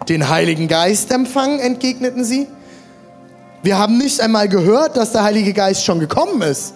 Den 0.08 0.28
Heiligen 0.28 0.68
Geist 0.68 1.10
empfangen, 1.10 1.58
entgegneten 1.58 2.24
sie. 2.24 2.46
Wir 3.62 3.78
haben 3.78 3.98
nicht 3.98 4.20
einmal 4.20 4.48
gehört, 4.48 4.96
dass 4.96 5.12
der 5.12 5.24
Heilige 5.24 5.52
Geist 5.52 5.84
schon 5.84 5.98
gekommen 5.98 6.42
ist. 6.42 6.74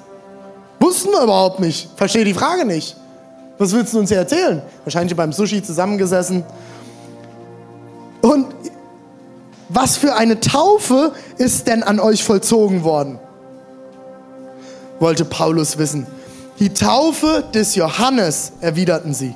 Wussten 0.81 1.11
wir 1.11 1.23
überhaupt 1.23 1.61
nicht. 1.61 1.91
Verstehe 1.97 2.25
die 2.25 2.35
Frage 2.35 2.65
nicht. 2.65 2.97
Was 3.59 3.73
willst 3.73 3.93
du 3.93 3.99
uns 3.99 4.09
hier 4.09 4.19
erzählen? 4.19 4.63
Wahrscheinlich 4.85 5.15
beim 5.15 5.33
Sushi 5.33 5.63
zusammengesessen. 5.63 6.43
Und 8.23 8.47
was 9.69 9.97
für 9.97 10.17
eine 10.17 10.41
Taufe 10.41 11.13
ist 11.39 11.69
denn 11.69 11.83
an 11.83 12.01
euch 12.01 12.25
vollzogen 12.25 12.83
worden? 12.83 13.19
Wollte 14.99 15.25
Paulus 15.25 15.79
wissen. 15.79 16.07
Die 16.59 16.75
Taufe 16.75 17.45
des 17.55 17.75
Johannes, 17.75 18.53
erwiderten 18.61 19.15
sie. 19.15 19.35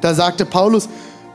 Da 0.00 0.14
sagte 0.14 0.44
Paulus, 0.44 0.88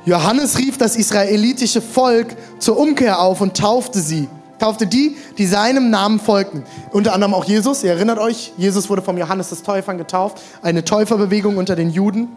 Johannes 0.06 0.58
rief 0.58 0.78
das 0.78 0.96
israelitische 0.96 1.82
Volk 1.82 2.36
zur 2.60 2.78
Umkehr 2.78 3.20
auf 3.20 3.42
und 3.42 3.58
taufte 3.58 4.00
sie 4.00 4.28
taufte 4.60 4.88
die, 4.88 5.18
die 5.38 5.46
seinem 5.46 5.90
Namen 5.90 6.20
folgten. 6.20 6.64
Unter 6.92 7.14
anderem 7.14 7.34
auch 7.34 7.46
Jesus. 7.46 7.84
Ihr 7.84 7.92
erinnert 7.92 8.20
euch, 8.20 8.54
Jesus 8.58 8.90
wurde 8.90 9.02
vom 9.02 9.18
Johannes 9.18 9.50
des 9.50 9.64
Täufern 9.64 9.98
getauft. 9.98 10.42
Eine 10.62 10.84
Täuferbewegung 10.84 11.58
unter 11.58 11.76
den 11.76 11.90
Juden. 11.90 12.30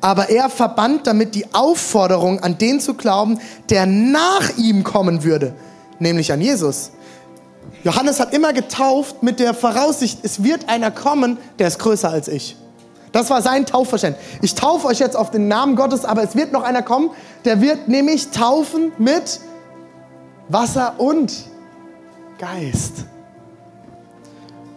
Aber 0.00 0.28
er 0.28 0.50
verband 0.50 1.06
damit 1.06 1.34
die 1.34 1.52
Aufforderung, 1.54 2.40
an 2.40 2.58
den 2.58 2.80
zu 2.80 2.94
glauben, 2.94 3.40
der 3.70 3.86
nach 3.86 4.56
ihm 4.56 4.84
kommen 4.84 5.24
würde, 5.24 5.54
nämlich 5.98 6.32
an 6.32 6.40
Jesus. 6.40 6.92
Johannes 7.82 8.20
hat 8.20 8.34
immer 8.34 8.52
getauft 8.52 9.22
mit 9.22 9.40
der 9.40 9.54
Voraussicht, 9.54 10.20
es 10.22 10.42
wird 10.42 10.68
einer 10.68 10.90
kommen, 10.90 11.38
der 11.58 11.68
ist 11.68 11.78
größer 11.78 12.10
als 12.10 12.28
ich. 12.28 12.56
Das 13.12 13.30
war 13.30 13.42
sein 13.42 13.66
Taufverständnis. 13.66 14.24
Ich 14.42 14.54
taufe 14.54 14.86
euch 14.86 14.98
jetzt 14.98 15.16
auf 15.16 15.30
den 15.30 15.48
Namen 15.48 15.76
Gottes, 15.76 16.04
aber 16.04 16.22
es 16.22 16.36
wird 16.36 16.52
noch 16.52 16.62
einer 16.62 16.82
kommen, 16.82 17.10
der 17.44 17.60
wird 17.60 17.88
nämlich 17.88 18.30
taufen 18.30 18.92
mit 18.98 19.40
Wasser 20.48 20.94
und 20.98 21.32
Geist. 22.38 23.04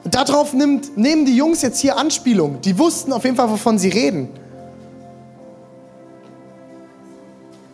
Und 0.04 0.15
darauf 0.15 0.54
nimmt, 0.54 0.98
nehmen 0.98 1.26
die 1.26 1.36
Jungs 1.36 1.62
jetzt 1.62 1.80
hier 1.80 1.98
Anspielung. 1.98 2.62
Die 2.62 2.78
wussten 2.80 3.12
auf 3.12 3.26
jeden 3.26 3.36
Fall, 3.36 3.50
wovon 3.50 3.78
sie 3.78 3.89
reden. 3.89 4.30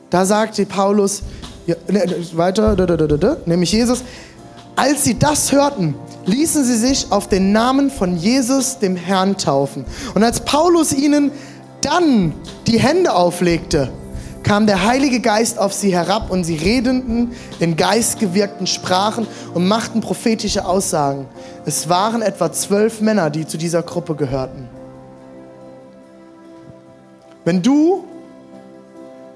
Da 0.09 0.25
sagte 0.25 0.65
Paulus, 0.65 1.23
ja, 1.65 1.75
ne, 1.87 2.03
weiter, 2.33 2.75
da, 2.75 2.85
da, 2.85 2.95
da, 2.95 3.37
nämlich 3.45 3.71
Jesus, 3.71 4.03
als 4.75 5.03
sie 5.03 5.17
das 5.17 5.51
hörten, 5.51 5.95
ließen 6.25 6.63
sie 6.63 6.77
sich 6.77 7.11
auf 7.11 7.27
den 7.29 7.51
Namen 7.51 7.89
von 7.89 8.17
Jesus, 8.17 8.79
dem 8.79 8.95
Herrn, 8.95 9.37
taufen. 9.37 9.85
Und 10.13 10.23
als 10.23 10.41
Paulus 10.41 10.91
ihnen 10.93 11.31
dann 11.81 12.33
die 12.67 12.79
Hände 12.79 13.13
auflegte, 13.13 13.91
kam 14.43 14.67
der 14.67 14.85
Heilige 14.85 15.21
Geist 15.21 15.57
auf 15.57 15.73
sie 15.73 15.91
herab 15.91 16.29
und 16.29 16.43
sie 16.43 16.55
redeten 16.55 17.31
in 17.59 17.75
geistgewirkten 17.75 18.67
Sprachen 18.67 19.25
und 19.55 19.67
machten 19.67 20.01
prophetische 20.01 20.65
Aussagen. 20.65 21.25
Es 21.65 21.89
waren 21.89 22.21
etwa 22.21 22.51
zwölf 22.51 23.01
Männer, 23.01 23.31
die 23.31 23.47
zu 23.47 23.57
dieser 23.57 23.81
Gruppe 23.81 24.13
gehörten. 24.15 24.69
Wenn 27.43 27.61
du 27.61 28.03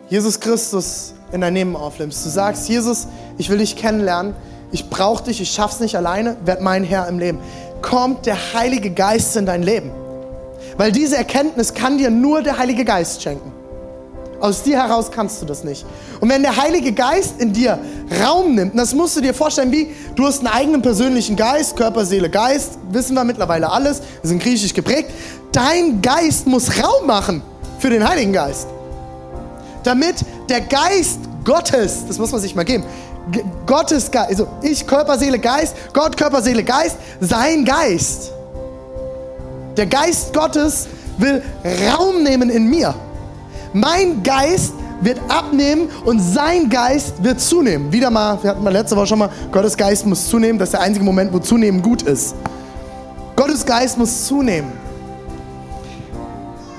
Jesus 0.10 0.39
Christus 0.39 1.13
in 1.32 1.41
dein 1.41 1.56
Leben 1.56 1.75
aufnimmst, 1.75 2.25
du 2.25 2.30
sagst, 2.30 2.69
Jesus, 2.69 3.08
ich 3.38 3.49
will 3.49 3.60
dich 3.60 3.75
kennenlernen, 3.75 4.36
ich 4.71 4.89
brauche 4.89 5.23
dich, 5.23 5.41
ich 5.41 5.51
schaff's 5.51 5.79
nicht 5.79 5.95
alleine, 5.95 6.38
werd 6.45 6.62
mein 6.62 6.84
Herr 6.84 7.08
im 7.08 7.19
Leben. 7.19 7.39
Kommt 7.82 8.25
der 8.25 8.53
Heilige 8.53 8.91
Geist 8.91 9.36
in 9.36 9.45
dein 9.45 9.63
Leben. 9.63 9.91
Weil 10.77 10.91
diese 10.91 11.17
Erkenntnis 11.17 11.73
kann 11.73 11.97
dir 11.97 12.10
nur 12.10 12.41
der 12.41 12.58
Heilige 12.58 12.86
Geist 12.86 13.21
schenken. 13.21 13.51
Aus 14.39 14.63
dir 14.63 14.82
heraus 14.82 15.12
kannst 15.12 15.41
du 15.41 15.45
das 15.45 15.63
nicht. 15.63 15.86
Und 16.21 16.29
wenn 16.29 16.41
der 16.43 16.55
Heilige 16.55 16.93
Geist 16.93 17.36
in 17.39 17.51
dir 17.51 17.77
Raum 18.23 18.55
nimmt, 18.55 18.77
das 18.77 18.93
musst 18.93 19.17
du 19.17 19.21
dir 19.21 19.34
vorstellen, 19.34 19.71
wie 19.71 19.93
du 20.15 20.25
hast 20.25 20.39
einen 20.39 20.47
eigenen 20.47 20.82
persönlichen 20.82 21.36
Geist, 21.36 21.75
Körper, 21.75 22.05
Seele, 22.05 22.29
Geist, 22.29 22.77
wissen 22.91 23.15
wir 23.15 23.25
mittlerweile 23.25 23.69
alles, 23.69 24.01
wir 24.21 24.29
sind 24.29 24.41
griechisch 24.41 24.73
geprägt. 24.73 25.10
Dein 25.51 26.01
Geist 26.01 26.47
muss 26.47 26.82
Raum 26.82 27.08
machen 27.08 27.41
für 27.79 27.89
den 27.89 28.08
Heiligen 28.08 28.32
Geist. 28.32 28.67
Damit 29.84 30.15
der 30.47 30.62
Geist 30.62 31.19
Gottes, 31.43 32.05
das 32.08 32.17
muss 32.17 32.32
man 32.32 32.39
sich 32.39 32.55
mal 32.55 32.63
geben, 32.63 32.84
Gottes 33.65 34.09
Geist, 34.11 34.29
also 34.29 34.47
ich 34.61 34.85
Körper, 34.85 35.17
Seele, 35.17 35.39
Geist, 35.39 35.75
Gott 35.93 36.17
Körper, 36.17 36.41
Seele, 36.41 36.63
Geist, 36.63 36.97
sein 37.19 37.65
Geist. 37.65 38.31
Der 39.77 39.85
Geist 39.85 40.33
Gottes 40.33 40.87
will 41.17 41.41
Raum 41.91 42.23
nehmen 42.23 42.49
in 42.49 42.69
mir. 42.69 42.93
Mein 43.73 44.23
Geist 44.23 44.73
wird 45.01 45.19
abnehmen 45.29 45.89
und 46.05 46.19
sein 46.19 46.69
Geist 46.69 47.23
wird 47.23 47.39
zunehmen. 47.39 47.91
Wieder 47.91 48.09
mal, 48.09 48.41
wir 48.41 48.49
hatten 48.49 48.63
mal 48.63 48.73
letzte 48.73 48.95
Woche 48.95 49.07
schon 49.07 49.19
mal, 49.19 49.30
Gottes 49.51 49.77
Geist 49.77 50.05
muss 50.05 50.27
zunehmen. 50.27 50.59
Das 50.59 50.69
ist 50.69 50.73
der 50.73 50.82
einzige 50.82 51.05
Moment, 51.05 51.32
wo 51.32 51.39
zunehmen 51.39 51.82
gut 51.82 52.01
ist. 52.01 52.36
Gottes 53.36 53.65
Geist 53.65 53.97
muss 53.97 54.25
zunehmen. 54.25 54.71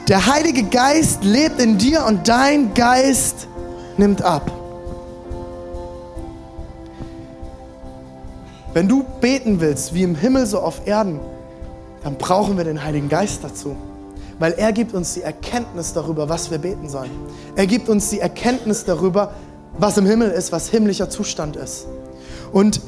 Der 0.08 0.26
Heilige 0.26 0.64
Geist 0.64 1.22
lebt 1.22 1.60
in 1.60 1.78
dir 1.78 2.04
und 2.04 2.28
dein 2.28 2.74
Geist 2.74 3.46
nimmt 3.96 4.22
ab. 4.22 4.50
Wenn 8.72 8.88
du 8.88 9.04
beten 9.20 9.60
willst, 9.60 9.94
wie 9.94 10.02
im 10.02 10.14
Himmel 10.14 10.46
so 10.46 10.60
auf 10.60 10.86
Erden, 10.86 11.20
dann 12.04 12.16
brauchen 12.16 12.56
wir 12.56 12.64
den 12.64 12.82
Heiligen 12.82 13.08
Geist 13.08 13.44
dazu 13.44 13.76
weil 14.40 14.54
er 14.54 14.72
gibt 14.72 14.94
uns 14.94 15.14
die 15.14 15.22
Erkenntnis 15.22 15.92
darüber, 15.92 16.28
was 16.28 16.50
wir 16.50 16.58
beten 16.58 16.88
sollen. 16.88 17.10
Er 17.56 17.66
gibt 17.66 17.90
uns 17.90 18.08
die 18.08 18.20
Erkenntnis 18.20 18.86
darüber, 18.86 19.34
was 19.78 19.98
im 19.98 20.06
Himmel 20.06 20.30
ist, 20.30 20.50
was 20.50 20.70
himmlischer 20.70 21.10
Zustand 21.10 21.56
ist. 21.56 21.86
Und 22.50 22.80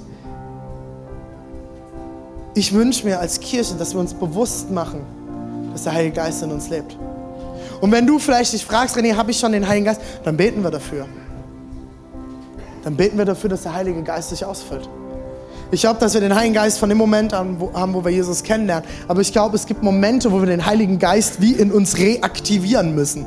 ich 2.54 2.72
wünsche 2.72 3.04
mir 3.04 3.20
als 3.20 3.38
Kirche, 3.38 3.74
dass 3.74 3.92
wir 3.92 4.00
uns 4.00 4.14
bewusst 4.14 4.70
machen, 4.70 5.02
dass 5.72 5.84
der 5.84 5.92
Heilige 5.92 6.16
Geist 6.16 6.42
in 6.42 6.50
uns 6.50 6.70
lebt. 6.70 6.96
Und 7.82 7.92
wenn 7.92 8.06
du 8.06 8.18
vielleicht 8.18 8.54
dich 8.54 8.64
fragst, 8.64 8.96
René, 8.96 9.14
habe 9.14 9.30
ich 9.30 9.38
schon 9.38 9.52
den 9.52 9.68
Heiligen 9.68 9.84
Geist? 9.84 10.00
Dann 10.24 10.38
beten 10.38 10.62
wir 10.62 10.70
dafür. 10.70 11.06
Dann 12.82 12.96
beten 12.96 13.18
wir 13.18 13.26
dafür, 13.26 13.50
dass 13.50 13.62
der 13.62 13.74
Heilige 13.74 14.02
Geist 14.02 14.30
sich 14.30 14.42
ausfüllt. 14.42 14.88
Ich 15.72 15.80
glaube, 15.80 15.98
dass 16.00 16.12
wir 16.12 16.20
den 16.20 16.34
Heiligen 16.34 16.52
Geist 16.52 16.78
von 16.78 16.90
dem 16.90 16.98
Moment 16.98 17.32
an 17.32 17.58
wo, 17.58 17.72
haben, 17.72 17.94
wo 17.94 18.04
wir 18.04 18.10
Jesus 18.10 18.42
kennenlernen. 18.42 18.86
Aber 19.08 19.22
ich 19.22 19.32
glaube, 19.32 19.56
es 19.56 19.64
gibt 19.64 19.82
Momente, 19.82 20.30
wo 20.30 20.38
wir 20.38 20.46
den 20.46 20.66
Heiligen 20.66 20.98
Geist 20.98 21.40
wie 21.40 21.52
in 21.52 21.72
uns 21.72 21.96
reaktivieren 21.96 22.94
müssen. 22.94 23.26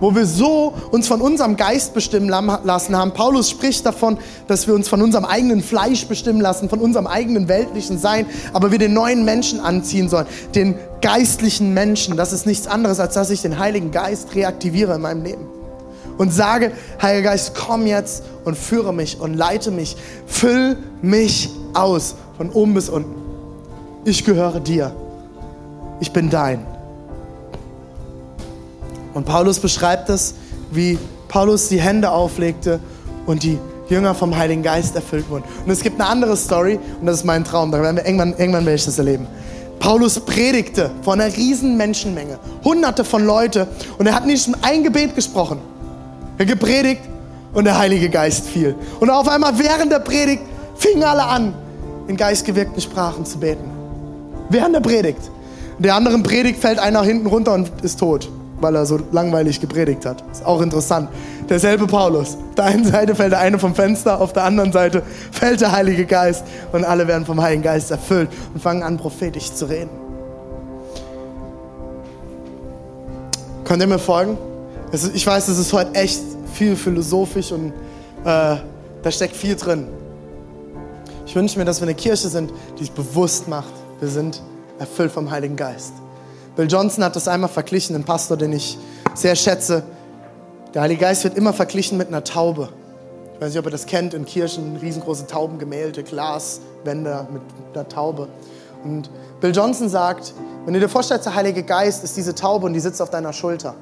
Wo 0.00 0.14
wir 0.14 0.24
so 0.24 0.72
uns 0.90 1.06
von 1.06 1.20
unserem 1.20 1.58
Geist 1.58 1.92
bestimmen 1.92 2.30
lassen 2.30 2.96
haben. 2.96 3.12
Paulus 3.12 3.50
spricht 3.50 3.84
davon, 3.84 4.16
dass 4.46 4.66
wir 4.66 4.72
uns 4.72 4.88
von 4.88 5.02
unserem 5.02 5.26
eigenen 5.26 5.62
Fleisch 5.62 6.06
bestimmen 6.06 6.40
lassen, 6.40 6.70
von 6.70 6.78
unserem 6.78 7.06
eigenen 7.06 7.46
weltlichen 7.48 7.98
Sein, 7.98 8.24
aber 8.54 8.72
wir 8.72 8.78
den 8.78 8.94
neuen 8.94 9.26
Menschen 9.26 9.60
anziehen 9.60 10.08
sollen, 10.08 10.28
den 10.54 10.76
geistlichen 11.02 11.74
Menschen. 11.74 12.16
Das 12.16 12.32
ist 12.32 12.46
nichts 12.46 12.68
anderes, 12.68 13.00
als 13.00 13.12
dass 13.12 13.28
ich 13.28 13.42
den 13.42 13.58
Heiligen 13.58 13.90
Geist 13.90 14.34
reaktiviere 14.34 14.94
in 14.94 15.02
meinem 15.02 15.24
Leben 15.24 15.59
und 16.20 16.34
sage, 16.34 16.72
Heiliger 17.00 17.30
Geist, 17.30 17.54
komm 17.54 17.86
jetzt 17.86 18.24
und 18.44 18.54
führe 18.54 18.92
mich 18.92 19.18
und 19.18 19.32
leite 19.32 19.70
mich. 19.70 19.96
Füll 20.26 20.76
mich 21.00 21.48
aus 21.72 22.14
von 22.36 22.50
oben 22.50 22.74
bis 22.74 22.90
unten. 22.90 23.14
Ich 24.04 24.22
gehöre 24.26 24.60
dir. 24.60 24.94
Ich 25.98 26.12
bin 26.12 26.28
dein. 26.28 26.66
Und 29.14 29.24
Paulus 29.24 29.60
beschreibt 29.60 30.10
es, 30.10 30.34
wie 30.70 30.98
Paulus 31.28 31.70
die 31.70 31.80
Hände 31.80 32.10
auflegte 32.10 32.80
und 33.24 33.42
die 33.42 33.58
Jünger 33.88 34.14
vom 34.14 34.36
Heiligen 34.36 34.62
Geist 34.62 34.96
erfüllt 34.96 35.30
wurden. 35.30 35.44
Und 35.64 35.70
es 35.70 35.80
gibt 35.80 35.98
eine 35.98 36.10
andere 36.10 36.36
Story 36.36 36.78
und 37.00 37.06
das 37.06 37.16
ist 37.16 37.24
mein 37.24 37.44
Traum. 37.44 37.72
Da 37.72 37.80
werden 37.80 37.96
wir 37.96 38.04
irgendwann, 38.04 38.34
irgendwann 38.36 38.66
werde 38.66 38.76
ich 38.76 38.84
das 38.84 38.98
erleben. 38.98 39.26
Paulus 39.78 40.20
predigte 40.20 40.90
vor 41.00 41.14
einer 41.14 41.34
riesen 41.34 41.78
Menschenmenge, 41.78 42.38
hunderte 42.62 43.04
von 43.04 43.24
Leute 43.24 43.68
und 43.96 44.06
er 44.06 44.14
hat 44.14 44.26
nicht 44.26 44.46
ein 44.60 44.84
Gebet 44.84 45.14
gesprochen 45.14 45.69
gepredigt 46.46 47.02
und 47.52 47.64
der 47.64 47.78
Heilige 47.78 48.08
Geist 48.08 48.46
fiel. 48.46 48.74
Und 49.00 49.10
auf 49.10 49.28
einmal 49.28 49.58
während 49.58 49.92
der 49.92 49.98
Predigt 50.00 50.42
fingen 50.76 51.02
alle 51.02 51.24
an, 51.24 51.54
in 52.08 52.16
geistgewirkten 52.16 52.80
Sprachen 52.80 53.24
zu 53.24 53.38
beten. 53.38 53.70
Während 54.48 54.74
der 54.74 54.80
Predigt. 54.80 55.30
In 55.78 55.84
der 55.84 55.94
anderen 55.94 56.22
Predigt 56.22 56.60
fällt 56.60 56.78
einer 56.78 57.02
hinten 57.02 57.26
runter 57.26 57.54
und 57.54 57.70
ist 57.82 57.98
tot, 57.98 58.28
weil 58.60 58.74
er 58.74 58.84
so 58.84 58.98
langweilig 59.12 59.60
gepredigt 59.60 60.04
hat. 60.04 60.22
Ist 60.30 60.44
auch 60.44 60.60
interessant. 60.60 61.08
Derselbe 61.48 61.86
Paulus. 61.86 62.34
Auf 62.34 62.54
der 62.56 62.64
einen 62.66 62.84
Seite 62.84 63.14
fällt 63.14 63.32
der 63.32 63.40
eine 63.40 63.58
vom 63.58 63.74
Fenster, 63.74 64.20
auf 64.20 64.32
der 64.32 64.44
anderen 64.44 64.72
Seite 64.72 65.02
fällt 65.32 65.60
der 65.60 65.72
Heilige 65.72 66.04
Geist 66.04 66.44
und 66.72 66.84
alle 66.84 67.08
werden 67.08 67.24
vom 67.24 67.40
Heiligen 67.40 67.62
Geist 67.62 67.90
erfüllt 67.90 68.28
und 68.52 68.62
fangen 68.62 68.82
an, 68.82 68.98
prophetisch 68.98 69.52
zu 69.54 69.66
reden. 69.66 69.90
Könnt 73.64 73.82
ihr 73.82 73.88
mir 73.88 73.98
folgen? 73.98 74.36
Ich 75.14 75.26
weiß, 75.26 75.48
es 75.48 75.58
ist 75.58 75.72
heute 75.72 75.94
echt 75.94 76.20
viel 76.60 76.76
philosophisch 76.76 77.52
und 77.52 77.72
äh, 78.22 78.56
da 79.02 79.10
steckt 79.10 79.34
viel 79.34 79.56
drin. 79.56 79.88
Ich 81.24 81.34
wünsche 81.34 81.58
mir, 81.58 81.64
dass 81.64 81.80
wir 81.80 81.86
eine 81.86 81.94
Kirche 81.94 82.28
sind, 82.28 82.52
die 82.74 82.80
sich 82.80 82.92
bewusst 82.92 83.48
macht, 83.48 83.72
wir 83.98 84.08
sind 84.08 84.42
erfüllt 84.78 85.10
vom 85.10 85.30
Heiligen 85.30 85.56
Geist. 85.56 85.94
Bill 86.56 86.66
Johnson 86.70 87.02
hat 87.02 87.16
das 87.16 87.28
einmal 87.28 87.48
verglichen, 87.48 87.96
ein 87.96 88.04
Pastor, 88.04 88.36
den 88.36 88.52
ich 88.52 88.76
sehr 89.14 89.36
schätze. 89.36 89.84
Der 90.74 90.82
Heilige 90.82 91.00
Geist 91.00 91.24
wird 91.24 91.38
immer 91.38 91.54
verglichen 91.54 91.96
mit 91.96 92.08
einer 92.08 92.24
Taube. 92.24 92.68
Ich 93.36 93.40
weiß 93.40 93.48
nicht, 93.48 93.58
ob 93.58 93.64
ihr 93.64 93.70
das 93.70 93.86
kennt, 93.86 94.12
in 94.12 94.26
Kirchen 94.26 94.76
riesengroße 94.76 95.28
Taubengemälde, 95.28 96.02
Glaswände 96.02 97.26
mit 97.32 97.40
einer 97.72 97.88
Taube. 97.88 98.28
Und 98.84 99.08
Bill 99.40 99.52
Johnson 99.54 99.88
sagt, 99.88 100.34
wenn 100.66 100.74
du 100.74 100.80
dir 100.80 100.90
vorstellst, 100.90 101.24
der 101.24 101.34
Heilige 101.34 101.62
Geist 101.62 102.04
ist 102.04 102.18
diese 102.18 102.34
Taube 102.34 102.66
und 102.66 102.74
die 102.74 102.80
sitzt 102.80 103.00
auf 103.00 103.08
deiner 103.08 103.32
Schulter. 103.32 103.76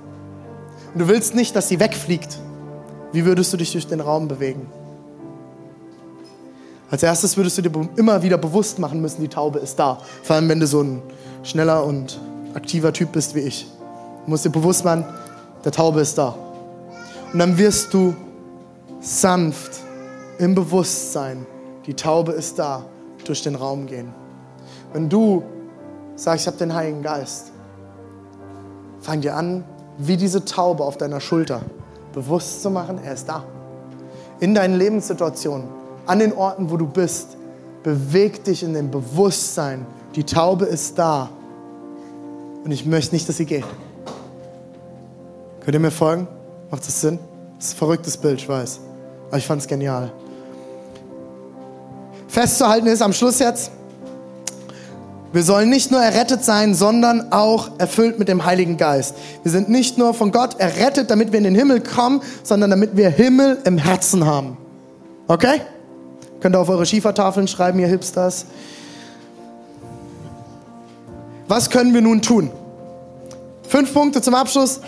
Und 0.95 1.01
du 1.01 1.09
willst 1.09 1.35
nicht, 1.35 1.57
dass 1.57 1.67
sie 1.67 1.81
wegfliegt. 1.81 2.39
Wie 3.13 3.25
würdest 3.25 3.53
du 3.53 3.57
dich 3.57 3.73
durch 3.73 3.87
den 3.87 4.01
Raum 4.01 4.29
bewegen? 4.29 4.67
Als 6.91 7.03
erstes 7.03 7.37
würdest 7.37 7.59
du 7.59 7.63
dir 7.63 7.89
immer 7.97 8.23
wieder 8.23 8.39
bewusst 8.39 8.79
machen 8.79 9.01
müssen, 9.01 9.21
die 9.21 9.29
Taube 9.29 9.59
ist 9.59 9.79
da. 9.79 9.99
Vor 10.23 10.37
allem, 10.37 10.49
wenn 10.49 10.61
du 10.61 10.67
so 10.67 10.83
ein 10.83 11.03
schneller 11.43 11.85
und 11.85 12.21
aktiver 12.55 12.93
Typ 12.93 13.13
bist 13.13 13.35
wie 13.35 13.41
ich. 13.41 13.67
Du 14.25 14.31
musst 14.31 14.45
dir 14.45 14.51
bewusst 14.51 14.85
machen, 14.85 15.05
der 15.65 15.73
Taube 15.73 16.01
ist 16.01 16.17
da. 16.17 16.35
Und 17.33 17.39
dann 17.39 17.59
wirst 17.59 17.93
du 17.93 18.15
sanft 19.01 19.81
im 20.39 20.55
Bewusstsein, 20.55 21.47
die 21.87 21.95
Taube 21.95 22.33
ist 22.33 22.59
da, 22.59 22.85
durch 23.25 23.43
den 23.43 23.55
Raum 23.55 23.87
gehen. 23.87 24.13
Wenn 24.93 25.09
du 25.09 25.43
sagst, 26.17 26.43
ich 26.43 26.47
habe 26.47 26.57
den 26.57 26.75
Heiligen 26.75 27.03
Geist, 27.03 27.53
fang 29.01 29.21
dir 29.21 29.37
an, 29.37 29.65
wie 29.99 30.17
diese 30.17 30.45
Taube 30.45 30.85
auf 30.85 30.97
deiner 30.97 31.21
Schulter 31.21 31.61
bewusst 32.19 32.63
zu 32.63 32.71
machen, 32.71 32.99
er 33.05 33.15
ist 33.15 33.29
da. 33.29 33.45
In 34.41 34.55
deinen 34.55 34.77
Lebenssituationen, 34.77 35.67
an 36.07 36.19
den 36.19 36.33
Orten, 36.33 36.71
wo 36.71 36.77
du 36.77 36.87
bist, 36.87 37.37
beweg 37.83 38.45
dich 38.45 38.63
in 38.63 38.75
dem 38.75 38.91
Bewusstsein, 38.91 39.87
die 40.15 40.25
Taube 40.25 40.65
ist 40.65 40.99
da 40.99 41.29
und 42.65 42.71
ich 42.71 42.85
möchte 42.87 43.15
nicht, 43.15 43.29
dass 43.29 43.37
sie 43.37 43.47
geht. 43.47 43.65
Könnt 45.61 45.75
ihr 45.75 45.81
mir 45.81 45.91
folgen? 45.91 46.27
Macht 46.71 46.87
das 46.87 47.01
Sinn? 47.01 47.19
Das 47.57 47.69
ist 47.69 47.75
ein 47.75 47.79
verrücktes 47.79 48.17
Bild, 48.17 48.41
ich 48.41 48.49
weiß. 48.49 48.81
Aber 49.29 49.39
ich 49.39 49.47
fand 49.47 49.63
es 49.63 49.69
genial. 49.69 50.11
Festzuhalten 52.27 52.87
ist 52.87 53.03
am 53.03 53.13
Schluss 53.13 53.39
jetzt, 53.39 53.71
wir 55.33 55.43
sollen 55.43 55.69
nicht 55.69 55.91
nur 55.91 56.01
errettet 56.01 56.43
sein, 56.43 56.75
sondern 56.75 57.33
auch 57.33 57.79
erfüllt 57.79 58.19
mit 58.19 58.29
dem 58.29 58.47
Heiligen 58.47 58.79
Geist. 58.79 59.15
Wir 59.43 59.53
sind 59.53 59.69
nicht 59.69 59.99
nur 59.99 60.15
von 60.15 60.33
Gott 60.33 60.59
errettet, 60.59 61.11
damit 61.11 61.33
wir 61.33 61.39
in 61.39 61.45
den 61.45 61.55
Himmel 61.55 61.81
kommen, 61.81 62.23
sondern 62.43 62.71
damit 62.71 62.97
wir 62.97 63.11
Himmel 63.11 63.59
im 63.65 63.77
Herzen 63.77 64.25
haben. 64.25 64.57
Okay? 65.27 65.61
Könnt 66.41 66.57
ihr 66.57 66.61
auf 66.61 66.71
eure 66.71 66.87
Schiefertafeln 66.87 67.47
schreiben, 67.47 67.79
ihr 67.79 67.89
Hipsters. 67.89 68.47
Was 71.47 71.69
können 71.69 71.93
wir 71.93 72.01
nun 72.01 72.23
tun? 72.23 72.51
Fünf 73.69 73.93
Punkte 73.93 74.23
zum 74.23 74.35
Abschluss. 74.35 74.81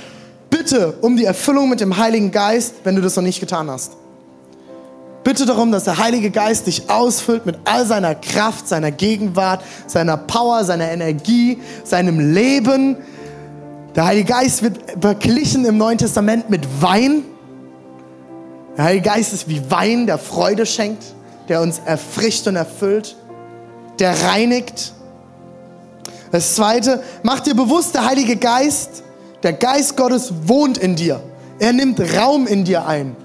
Bitte 0.48 0.94
um 1.02 1.16
die 1.16 1.24
Erfüllung 1.24 1.68
mit 1.68 1.80
dem 1.80 1.96
Heiligen 1.96 2.30
Geist, 2.30 2.76
wenn 2.84 2.96
du 2.96 3.02
das 3.02 3.14
noch 3.14 3.22
nicht 3.22 3.40
getan 3.40 3.70
hast. 3.70 3.92
Bitte 5.22 5.44
darum, 5.44 5.70
dass 5.70 5.84
der 5.84 5.98
Heilige 5.98 6.30
Geist 6.30 6.66
dich 6.66 6.88
ausfüllt 6.88 7.44
mit 7.44 7.58
all 7.64 7.84
seiner 7.84 8.14
Kraft, 8.14 8.66
seiner 8.66 8.90
Gegenwart, 8.90 9.62
seiner 9.86 10.16
Power, 10.16 10.64
seiner 10.64 10.90
Energie, 10.90 11.58
seinem 11.84 12.32
Leben. 12.32 12.96
Der 13.94 14.06
Heilige 14.06 14.32
Geist 14.32 14.62
wird 14.62 14.78
verglichen 15.00 15.66
im 15.66 15.76
Neuen 15.76 15.98
Testament 15.98 16.48
mit 16.48 16.66
Wein. 16.80 17.24
Der 18.78 18.84
Heilige 18.84 19.10
Geist 19.10 19.34
ist 19.34 19.48
wie 19.48 19.60
Wein, 19.70 20.06
der 20.06 20.16
Freude 20.16 20.64
schenkt, 20.64 21.04
der 21.48 21.60
uns 21.60 21.80
erfrischt 21.84 22.46
und 22.46 22.56
erfüllt, 22.56 23.16
der 23.98 24.14
reinigt. 24.22 24.94
Das 26.32 26.54
Zweite, 26.54 27.02
mach 27.22 27.40
dir 27.40 27.54
bewusst, 27.54 27.94
der 27.94 28.06
Heilige 28.06 28.36
Geist, 28.36 29.02
der 29.42 29.52
Geist 29.52 29.96
Gottes 29.98 30.32
wohnt 30.46 30.78
in 30.78 30.96
dir. 30.96 31.20
Er 31.58 31.74
nimmt 31.74 32.00
Raum 32.16 32.46
in 32.46 32.64
dir 32.64 32.86
ein. 32.86 33.16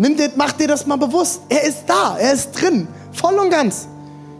Nimm 0.00 0.16
dir, 0.16 0.30
mach 0.34 0.52
dir 0.52 0.66
das 0.66 0.86
mal 0.86 0.96
bewusst. 0.96 1.42
Er 1.50 1.62
ist 1.62 1.84
da, 1.86 2.16
er 2.18 2.32
ist 2.32 2.52
drin, 2.52 2.88
voll 3.12 3.34
und 3.34 3.50
ganz. 3.50 3.86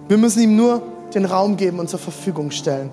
Wir 0.08 0.16
müssen 0.16 0.40
ihm 0.40 0.56
nur 0.56 0.80
den 1.14 1.26
Raum 1.26 1.58
geben 1.58 1.80
und 1.80 1.90
zur 1.90 1.98
Verfügung 1.98 2.50
stellen. 2.50 2.90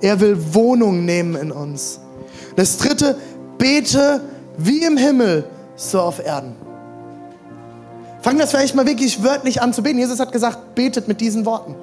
Er 0.00 0.20
will 0.20 0.38
Wohnung 0.54 1.04
nehmen 1.04 1.34
in 1.34 1.50
uns. 1.50 1.98
Das 2.54 2.78
dritte, 2.78 3.16
bete 3.58 4.20
wie 4.58 4.84
im 4.84 4.96
Himmel, 4.96 5.42
so 5.74 6.00
auf 6.00 6.24
Erden. 6.24 6.54
Fang 8.22 8.38
das 8.38 8.50
vielleicht 8.50 8.76
mal 8.76 8.86
wirklich 8.86 9.24
wörtlich 9.24 9.60
an 9.60 9.72
zu 9.72 9.82
beten. 9.82 9.98
Jesus 9.98 10.20
hat 10.20 10.30
gesagt, 10.30 10.76
betet 10.76 11.08
mit 11.08 11.20
diesen 11.20 11.44
Worten. 11.46 11.74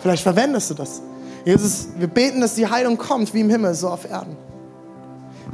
Vielleicht 0.00 0.22
verwendest 0.22 0.68
du 0.68 0.74
das. 0.74 1.00
Jesus, 1.46 1.88
wir 1.96 2.08
beten, 2.08 2.42
dass 2.42 2.56
die 2.56 2.66
Heilung 2.66 2.98
kommt, 2.98 3.32
wie 3.32 3.40
im 3.40 3.48
Himmel, 3.48 3.74
so 3.74 3.88
auf 3.88 4.04
Erden. 4.04 4.36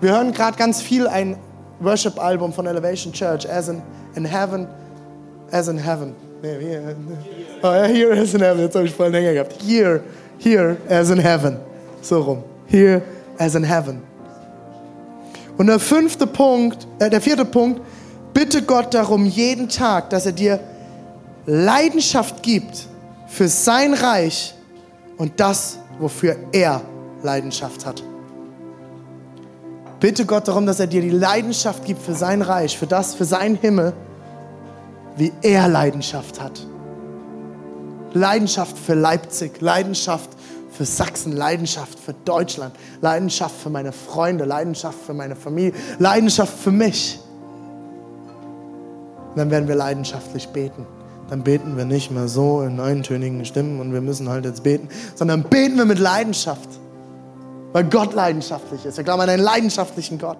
Wir 0.01 0.11
hören 0.11 0.32
gerade 0.32 0.59
ganz 0.59 0.82
viel 0.82 1.07
ein 1.07 1.37
Worship-Album 1.81 2.53
von 2.53 2.66
Elevation 2.66 3.12
Church, 3.12 3.49
As 3.49 3.68
in, 3.68 3.83
in 4.14 4.24
Heaven, 4.24 4.66
As 5.51 5.68
in 5.68 5.79
Heaven. 5.79 6.14
Nee, 6.43 6.59
here, 6.61 6.97
oh, 7.62 7.66
ja, 7.66 7.85
Here 7.85 8.12
as 8.12 8.35
in 8.35 8.41
Heaven, 8.41 8.61
jetzt 8.61 8.74
habe 8.74 8.87
ich 8.87 8.95
voll 8.95 9.11
länger 9.11 9.33
gehabt. 9.33 9.55
Here, 9.62 10.03
here 10.39 10.77
as 10.89 11.11
in 11.11 11.18
Heaven. 11.18 11.59
So 12.03 12.20
rum. 12.20 12.43
Here 12.66 13.03
as 13.39 13.55
in 13.55 13.64
Heaven. 13.64 14.03
Und 15.57 15.68
der 15.68 15.79
fünfte 15.79 16.27
Punkt, 16.27 16.87
äh, 16.99 17.09
der 17.09 17.20
vierte 17.20 17.45
Punkt, 17.45 17.81
bitte 18.35 18.62
Gott 18.62 18.93
darum 18.93 19.24
jeden 19.24 19.68
Tag, 19.68 20.11
dass 20.11 20.27
er 20.27 20.33
dir 20.33 20.61
Leidenschaft 21.47 22.43
gibt 22.43 22.87
für 23.29 23.49
sein 23.49 23.95
Reich 23.95 24.55
und 25.16 25.41
das, 25.41 25.79
wofür 25.99 26.37
er 26.53 26.83
Leidenschaft 27.22 27.87
hat. 27.87 28.03
Bitte 30.01 30.27
Gott 30.27 30.47
darum, 30.47 30.67
dass 30.67 30.79
er 30.79 30.87
dir 30.87 31.01
die 31.01 31.11
Leidenschaft 31.11 31.85
gibt 31.85 32.03
für 32.03 32.15
sein 32.15 32.43
Reich, 32.43 32.77
für 32.77 32.87
das, 32.87 33.15
für 33.15 33.25
seinen 33.25 33.57
Himmel, 33.57 33.95
wie 35.17 35.33
er 35.43 35.69
Leidenschaft 35.69 36.41
hat. 36.41 36.67
Leidenschaft 38.13 38.77
für 38.77 38.95
Leipzig, 38.95 39.61
Leidenschaft 39.61 40.31
für 40.71 40.85
Sachsen, 40.85 41.33
Leidenschaft 41.33 41.99
für 41.99 42.15
Deutschland, 42.25 42.75
Leidenschaft 43.01 43.55
für 43.57 43.71
meine 43.71 43.93
Freunde, 43.93 44.45
Leidenschaft 44.45 44.99
für 45.07 45.15
meine 45.15 45.35
Familie, 45.37 45.73
Leidenschaft 45.99 46.59
für 46.59 46.73
mich. 46.73 47.19
Und 49.31 49.39
dann 49.39 49.51
werden 49.51 49.69
wir 49.69 49.75
leidenschaftlich 49.75 50.49
beten. 50.49 50.87
dann 51.29 51.43
beten 51.43 51.77
wir 51.77 51.85
nicht 51.85 52.11
mehr 52.11 52.29
so 52.29 52.63
in 52.63 52.79
eintönigen 52.79 53.45
Stimmen 53.45 53.81
und 53.81 53.93
wir 53.93 54.01
müssen 54.01 54.29
halt 54.29 54.45
jetzt 54.45 54.63
beten, 54.63 54.89
sondern 55.15 55.43
beten 55.43 55.77
wir 55.77 55.85
mit 55.85 55.99
Leidenschaft, 55.99 56.69
weil 57.77 57.85
Gott 57.85 58.14
leidenschaftlich 58.14 58.87
ist. 58.87 58.97
Wir 58.97 59.05
glauben 59.05 59.20
an 59.20 59.29
einen 59.29 59.43
leidenschaftlichen 59.43 60.18
Gott. 60.18 60.39